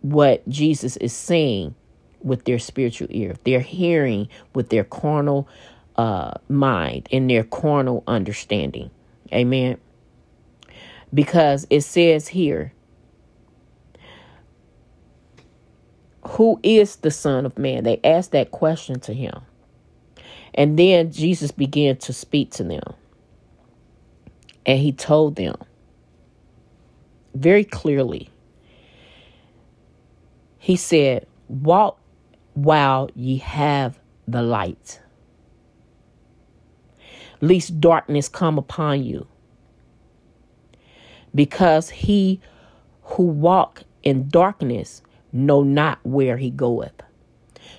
what 0.00 0.46
Jesus 0.48 0.96
is 0.96 1.12
saying 1.12 1.74
with 2.20 2.44
their 2.44 2.58
spiritual 2.58 3.08
ear. 3.10 3.36
They're 3.44 3.60
hearing 3.60 4.28
with 4.54 4.70
their 4.70 4.84
carnal 4.84 5.48
uh 5.96 6.32
mind 6.48 7.08
and 7.12 7.28
their 7.28 7.44
carnal 7.44 8.04
understanding. 8.06 8.90
Amen. 9.32 9.78
Because 11.14 11.66
it 11.70 11.82
says 11.82 12.28
here, 12.28 12.72
Who 16.28 16.60
is 16.62 16.96
the 16.96 17.10
Son 17.10 17.44
of 17.44 17.58
Man? 17.58 17.84
They 17.84 18.00
asked 18.04 18.32
that 18.32 18.50
question 18.50 19.00
to 19.00 19.12
him. 19.12 19.42
And 20.54 20.78
then 20.78 21.12
Jesus 21.12 21.50
began 21.50 21.96
to 21.98 22.12
speak 22.12 22.50
to 22.52 22.64
them. 22.64 22.94
And 24.64 24.78
he 24.78 24.92
told 24.92 25.36
them 25.36 25.56
very 27.34 27.64
clearly. 27.64 28.30
He 30.58 30.76
said, 30.76 31.26
Walk 31.48 31.98
while 32.54 33.10
ye 33.14 33.38
have 33.38 33.98
the 34.28 34.42
light, 34.42 35.00
lest 37.42 37.80
darkness 37.80 38.28
come 38.28 38.56
upon 38.56 39.04
you 39.04 39.26
because 41.34 41.90
he 41.90 42.40
who 43.02 43.24
walk 43.24 43.82
in 44.02 44.28
darkness 44.28 45.02
know 45.32 45.62
not 45.62 45.98
where 46.04 46.36
he 46.36 46.50
goeth. 46.50 47.02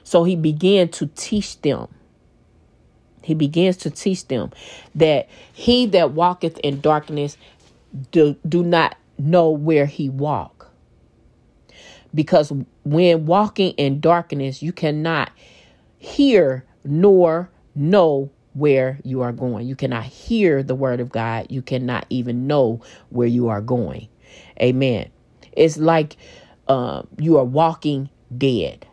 So 0.04 0.24
he 0.26 0.36
began 0.36 0.90
to 0.90 1.08
teach 1.16 1.62
them. 1.62 1.88
He 3.24 3.34
begins 3.34 3.78
to 3.78 3.90
teach 3.90 4.28
them 4.28 4.52
that 4.96 5.30
he 5.54 5.86
that 5.88 6.12
walketh 6.12 6.58
in 6.60 6.82
darkness 6.82 7.38
do, 8.12 8.36
do 8.48 8.64
not 8.64 8.98
know 9.18 9.50
where 9.50 9.86
he 9.86 10.10
walk. 10.10 10.70
Because 12.14 12.52
when 12.84 13.26
walking 13.26 13.72
in 13.74 14.02
darkness, 14.02 14.62
you 14.62 14.74
cannot 14.74 15.32
hear 16.00 16.66
nor 16.84 17.50
know 17.76 18.30
where 18.54 19.00
you 19.04 19.22
are 19.22 19.32
going. 19.32 19.68
You 19.68 19.76
cannot 19.76 20.04
hear 20.04 20.64
the 20.64 20.76
word 20.76 21.00
of 21.00 21.10
God. 21.10 21.48
You 21.50 21.62
cannot 21.62 22.06
even 22.10 22.48
know 22.48 22.82
where 23.10 23.28
you 23.28 23.50
are 23.50 23.62
going. 23.62 24.08
Amen. 24.62 25.10
It's 25.52 25.78
like 25.78 26.18
uh, 26.68 27.04
you 27.18 27.38
are 27.38 27.44
walking 27.46 28.10
dead. 28.38 28.88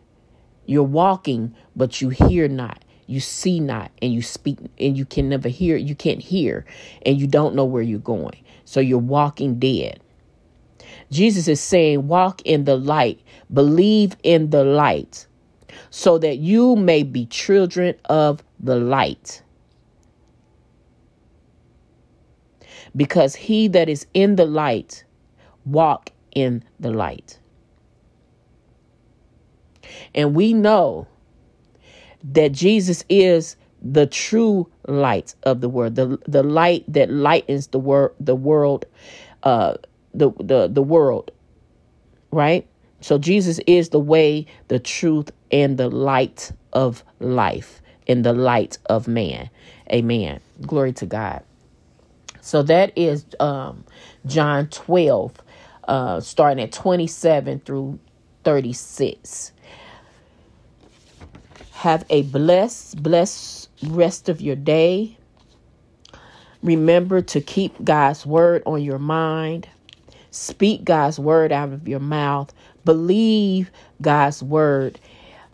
You're 0.67 0.83
walking, 0.83 1.55
but 1.75 2.01
you 2.01 2.11
hear 2.11 2.47
not, 2.47 2.85
you 3.07 3.19
see 3.19 3.59
not, 3.59 3.91
and 4.01 4.13
you 4.13 4.23
speak, 4.23 4.59
and 4.79 4.97
you 4.97 5.05
can 5.05 5.29
never 5.29 5.49
hear. 5.49 5.77
You 5.77 5.95
can't 5.95 6.21
hear, 6.23 6.65
and 7.05 7.21
you 7.21 7.27
don't 7.27 7.55
know 7.55 7.65
where 7.65 7.83
you're 7.83 7.99
going. 7.99 8.45
So 8.65 8.79
you're 8.79 8.99
walking 8.99 9.59
dead. 9.59 10.01
Jesus 11.11 11.49
is 11.49 11.61
saying, 11.61 12.07
Walk 12.07 12.41
in 12.45 12.65
the 12.65 12.77
light, 12.77 13.21
believe 13.53 14.17
in 14.23 14.51
the 14.51 14.65
light, 14.65 15.27
so 15.91 16.19
that 16.19 16.37
you 16.37 16.77
may 16.77 17.03
be 17.03 17.27
children 17.27 17.97
of 18.05 18.45
the 18.61 18.77
light. 18.77 19.43
Because 22.97 23.35
he 23.35 23.69
that 23.69 23.89
is 23.89 24.07
in 24.15 24.37
the 24.37 24.47
light 24.47 25.05
walk 25.65 26.11
in 26.33 26.65
the 26.79 26.91
light. 26.91 27.39
And 30.15 30.35
we 30.35 30.53
know 30.53 31.07
that 32.23 32.53
Jesus 32.53 33.05
is 33.09 33.57
the 33.83 34.07
true 34.07 34.69
light 34.87 35.35
of 35.43 35.61
the 35.61 35.69
world, 35.69 35.95
the 35.95 36.19
the 36.27 36.43
light 36.43 36.85
that 36.87 37.11
lightens 37.11 37.69
the 37.69 37.79
world, 37.79 38.15
the 38.21 38.35
world, 38.35 38.85
uh, 39.43 39.75
the 40.13 40.31
the 40.39 40.69
the 40.69 40.83
world, 40.83 41.31
right? 42.31 42.67
So 43.01 43.17
Jesus 43.17 43.59
is 43.67 43.89
the 43.89 43.99
way, 44.01 44.47
the 44.69 44.79
truth, 44.79 45.31
and 45.51 45.79
the 45.79 45.89
light 45.89 46.53
of 46.75 47.03
life, 47.19 47.81
and 48.07 48.25
the 48.25 48.35
light 48.35 48.79
of 48.87 49.09
man. 49.09 49.49
Amen. 49.91 50.41
Glory 50.61 50.93
to 50.95 51.07
God. 51.07 51.43
So 52.41 52.63
that 52.65 52.93
is 52.97 53.25
um, 53.39 53.85
John 54.27 54.69
12, 54.69 55.33
uh, 55.89 56.21
starting 56.21 56.63
at 56.63 56.73
27 56.73 57.61
through 57.61 57.99
36. 58.45 59.53
Have 61.73 62.05
a 62.11 62.23
blessed, 62.23 63.03
blessed 63.03 63.69
rest 63.85 64.29
of 64.29 64.41
your 64.41 64.57
day. 64.57 65.17
Remember 66.63 67.23
to 67.23 67.41
keep 67.41 67.83
God's 67.83 68.27
word 68.27 68.63
on 68.67 68.83
your 68.83 68.99
mind. 68.99 69.67
Speak 70.31 70.85
God's 70.85 71.19
word 71.19 71.53
out 71.53 71.73
of 71.73 71.89
your 71.89 72.01
mouth. 72.01 72.53
Believe 72.85 73.71
God's 74.01 74.43
word, 74.43 74.99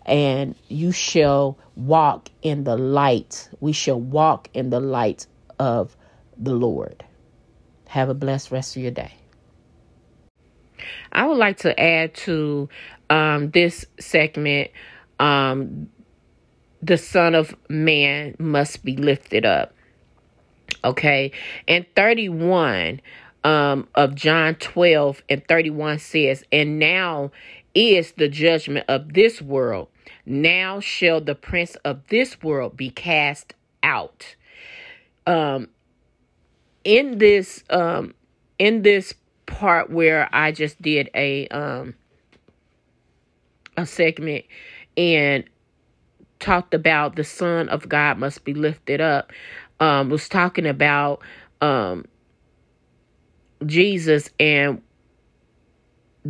and 0.05 0.55
you 0.68 0.93
shall 0.93 1.59
walk 1.76 2.28
in 2.43 2.64
the 2.64 2.76
light. 2.76 3.49
We 3.61 3.72
shall 3.72 4.01
walk 4.01 4.49
in 4.53 4.70
the 4.70 4.80
light 4.80 5.26
of 5.59 5.95
the 6.39 6.55
Lord. 6.55 7.05
Have 7.89 8.09
a 8.09 8.14
blessed 8.14 8.51
rest 8.51 8.76
of 8.76 8.82
your 8.82 8.91
day. 8.91 9.12
I 11.12 11.26
would 11.26 11.39
like 11.39 11.59
to 11.59 11.78
add 11.78 12.14
to 12.14 12.68
um, 13.09 13.51
this 13.51 13.87
segment 13.99 14.70
um, 15.18 15.89
the 16.82 16.99
Son 16.99 17.34
of 17.34 17.55
Man 17.68 18.37
must 18.39 18.84
be 18.84 18.97
lifted 18.97 19.45
up. 19.45 19.74
Okay. 20.84 21.32
And 21.66 21.87
31 21.95 23.01
um, 23.45 23.89
of 23.95 24.14
John 24.14 24.57
12 24.57 25.22
and 25.28 25.47
31 25.47 25.99
says, 25.99 26.45
And 26.53 26.78
now 26.78 27.30
is 27.74 28.12
the 28.12 28.28
judgment 28.28 28.84
of 28.89 29.12
this 29.14 29.41
world. 29.41 29.89
Now 30.24 30.80
shall 30.80 31.20
the 31.20 31.34
prince 31.34 31.76
of 31.76 32.07
this 32.09 32.43
world 32.43 32.76
be 32.76 32.91
cast 32.91 33.55
out. 33.82 34.37
Um, 35.26 35.68
in 36.87 37.18
this 37.18 37.64
um, 37.68 38.14
in 38.61 38.82
this 38.82 39.12
part 39.47 39.91
where 39.91 40.28
I 40.32 40.53
just 40.53 40.80
did 40.80 41.11
a 41.14 41.49
um, 41.49 41.95
a 43.76 43.84
segment 43.84 44.45
and 44.97 45.45
talked 46.39 46.74
about 46.74 47.16
the 47.16 47.24
Son 47.24 47.68
of 47.68 47.89
God 47.89 48.18
must 48.18 48.45
be 48.45 48.55
lifted 48.55 49.01
up, 49.01 49.32
um, 49.80 50.11
was 50.11 50.28
talking 50.28 50.64
about 50.64 51.20
um, 51.61 52.05
Jesus 53.66 54.30
and 54.39 54.80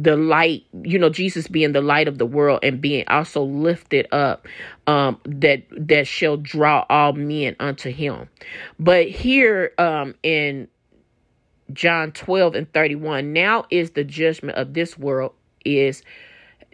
the 0.02 0.16
light 0.16 0.64
you 0.82 0.98
know 0.98 1.08
jesus 1.08 1.48
being 1.48 1.72
the 1.72 1.80
light 1.80 2.06
of 2.06 2.18
the 2.18 2.26
world 2.26 2.60
and 2.62 2.80
being 2.80 3.04
also 3.08 3.42
lifted 3.42 4.06
up 4.12 4.46
um 4.86 5.18
that 5.24 5.62
that 5.70 6.06
shall 6.06 6.36
draw 6.36 6.84
all 6.90 7.12
men 7.14 7.56
unto 7.60 7.90
him. 7.90 8.28
But 8.78 9.08
here 9.08 9.72
um 9.78 10.14
in 10.22 10.68
john 11.72 12.12
12 12.12 12.54
and 12.54 12.72
31 12.72 13.32
now 13.32 13.64
is 13.70 13.92
the 13.92 14.04
judgment 14.04 14.56
of 14.58 14.74
this 14.74 14.98
world 14.98 15.32
is 15.64 16.02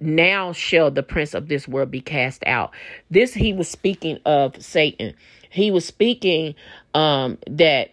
now 0.00 0.52
shall 0.52 0.90
the 0.90 1.02
prince 1.02 1.32
of 1.32 1.48
this 1.48 1.68
world 1.68 1.90
be 1.90 2.00
cast 2.00 2.42
out. 2.46 2.72
This 3.10 3.34
he 3.34 3.52
was 3.52 3.68
speaking 3.68 4.18
of 4.26 4.60
satan. 4.60 5.14
He 5.48 5.70
was 5.70 5.84
speaking 5.84 6.56
um 6.94 7.38
that 7.48 7.92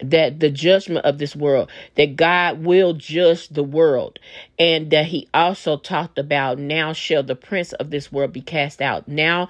that 0.00 0.40
the 0.40 0.50
judgment 0.50 1.04
of 1.04 1.18
this 1.18 1.34
world, 1.36 1.70
that 1.96 2.16
God 2.16 2.64
will 2.64 2.94
judge 2.94 3.48
the 3.48 3.62
world, 3.62 4.18
and 4.58 4.90
that 4.90 5.06
he 5.06 5.28
also 5.34 5.76
talked 5.76 6.18
about 6.18 6.58
now 6.58 6.92
shall 6.92 7.22
the 7.22 7.36
prince 7.36 7.72
of 7.74 7.90
this 7.90 8.10
world 8.10 8.32
be 8.32 8.40
cast 8.40 8.80
out. 8.80 9.08
Now 9.08 9.48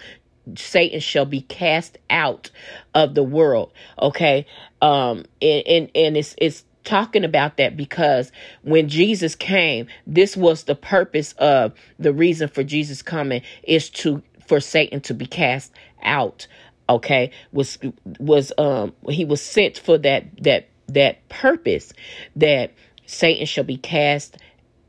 Satan 0.56 1.00
shall 1.00 1.24
be 1.24 1.40
cast 1.40 1.98
out 2.10 2.50
of 2.94 3.14
the 3.14 3.22
world. 3.22 3.72
Okay. 4.00 4.46
Um, 4.82 5.24
and, 5.40 5.66
and, 5.66 5.90
and 5.94 6.16
it's, 6.16 6.34
it's, 6.38 6.64
talking 6.84 7.24
about 7.24 7.56
that 7.56 7.76
because 7.76 8.30
when 8.62 8.88
Jesus 8.88 9.34
came, 9.34 9.86
this 10.06 10.36
was 10.36 10.64
the 10.64 10.74
purpose 10.74 11.32
of 11.38 11.72
the 11.98 12.12
reason 12.12 12.46
for 12.46 12.62
Jesus 12.62 13.02
coming 13.02 13.42
is 13.62 13.88
to 13.90 14.22
for 14.46 14.60
Satan 14.60 15.00
to 15.00 15.14
be 15.14 15.26
cast 15.26 15.72
out 16.02 16.46
okay 16.88 17.30
was 17.52 17.78
was 18.18 18.52
um 18.58 18.92
he 19.08 19.24
was 19.24 19.40
sent 19.40 19.78
for 19.78 19.98
that 19.98 20.24
that 20.42 20.68
that 20.88 21.26
purpose 21.28 21.92
that 22.36 22.72
satan 23.06 23.46
shall 23.46 23.64
be 23.64 23.76
cast 23.76 24.36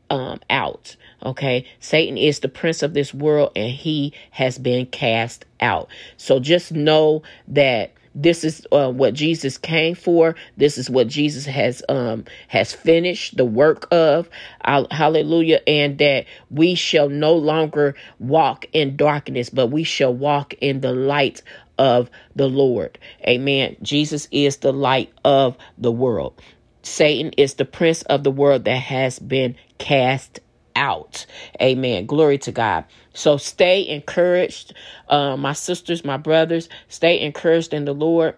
um 0.10 0.40
out 0.50 0.96
okay 1.24 1.66
satan 1.80 2.18
is 2.18 2.40
the 2.40 2.50
prince 2.50 2.84
of 2.84 2.94
this 2.94 3.14
world 3.14 3.52
and 3.56 3.72
he 3.72 4.14
has 4.32 4.58
been 4.58 4.86
cast 4.86 5.46
out 5.62 5.88
so 6.18 6.40
just 6.40 6.72
know 6.72 7.24
that 7.48 7.94
this 8.16 8.46
is 8.46 8.66
uh, 8.72 8.90
what 8.90 9.14
Jesus 9.14 9.58
came 9.58 9.94
for. 9.94 10.36
This 10.56 10.78
is 10.78 10.90
what 10.90 11.08
Jesus 11.08 11.46
has 11.46 11.84
um 11.90 12.24
has 12.48 12.74
finished 12.74 13.36
the 13.36 13.46
work 13.46 13.88
of. 13.92 14.30
Hallelujah! 14.64 15.60
And 15.68 15.98
that 15.98 16.26
we 16.50 16.76
shall 16.76 17.10
no 17.10 17.36
longer 17.36 17.94
walk 18.18 18.66
in 18.72 18.96
darkness, 18.96 19.50
but 19.50 19.68
we 19.68 19.84
shall 19.84 20.14
walk 20.14 20.54
in 20.62 20.80
the 20.80 20.94
light 20.94 21.44
of 21.78 22.10
the 22.36 22.48
Lord. 22.48 22.98
Amen. 23.28 23.76
Jesus 23.82 24.28
is 24.32 24.58
the 24.58 24.74
light 24.74 25.12
of 25.24 25.58
the 25.78 25.92
world. 25.92 26.42
Satan 26.84 27.32
is 27.38 27.56
the 27.56 27.66
prince 27.66 28.04
of 28.04 28.24
the 28.24 28.32
world 28.32 28.66
that 28.66 28.78
has 28.78 29.18
been 29.20 29.56
cast 29.80 30.40
out. 30.76 31.26
Amen. 31.62 32.06
Glory 32.06 32.38
to 32.40 32.52
God. 32.52 32.86
So 33.14 33.38
stay 33.38 33.88
encouraged, 33.88 34.74
uh, 35.10 35.38
my 35.38 35.54
sisters, 35.54 36.06
my 36.06 36.18
brothers. 36.18 36.70
Stay 36.88 37.22
encouraged 37.22 37.74
in 37.74 37.86
the 37.86 37.94
Lord. 37.94 38.36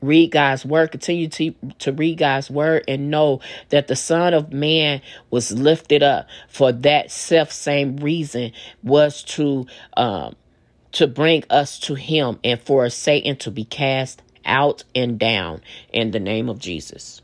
Read 0.00 0.30
God's 0.30 0.64
word. 0.64 0.92
Continue 0.92 1.28
to, 1.28 1.54
to 1.80 1.92
read 1.92 2.18
God's 2.18 2.50
word 2.50 2.84
and 2.88 3.10
know 3.10 3.40
that 3.68 3.88
the 3.88 3.96
Son 3.96 4.32
of 4.32 4.52
Man 4.52 5.02
was 5.30 5.52
lifted 5.52 6.02
up 6.02 6.28
for 6.48 6.72
that 6.72 7.10
self 7.10 7.52
same 7.52 7.98
reason 7.98 8.52
was 8.82 9.22
to 9.24 9.66
um, 9.98 10.34
to 10.92 11.06
bring 11.06 11.44
us 11.50 11.78
to 11.80 11.94
Him 11.94 12.38
and 12.44 12.60
for 12.60 12.88
Satan 12.90 13.36
to 13.36 13.50
be 13.50 13.64
cast 13.64 14.22
out 14.44 14.84
and 14.94 15.18
down 15.18 15.62
in 15.92 16.10
the 16.10 16.20
name 16.20 16.48
of 16.48 16.58
Jesus. 16.58 17.22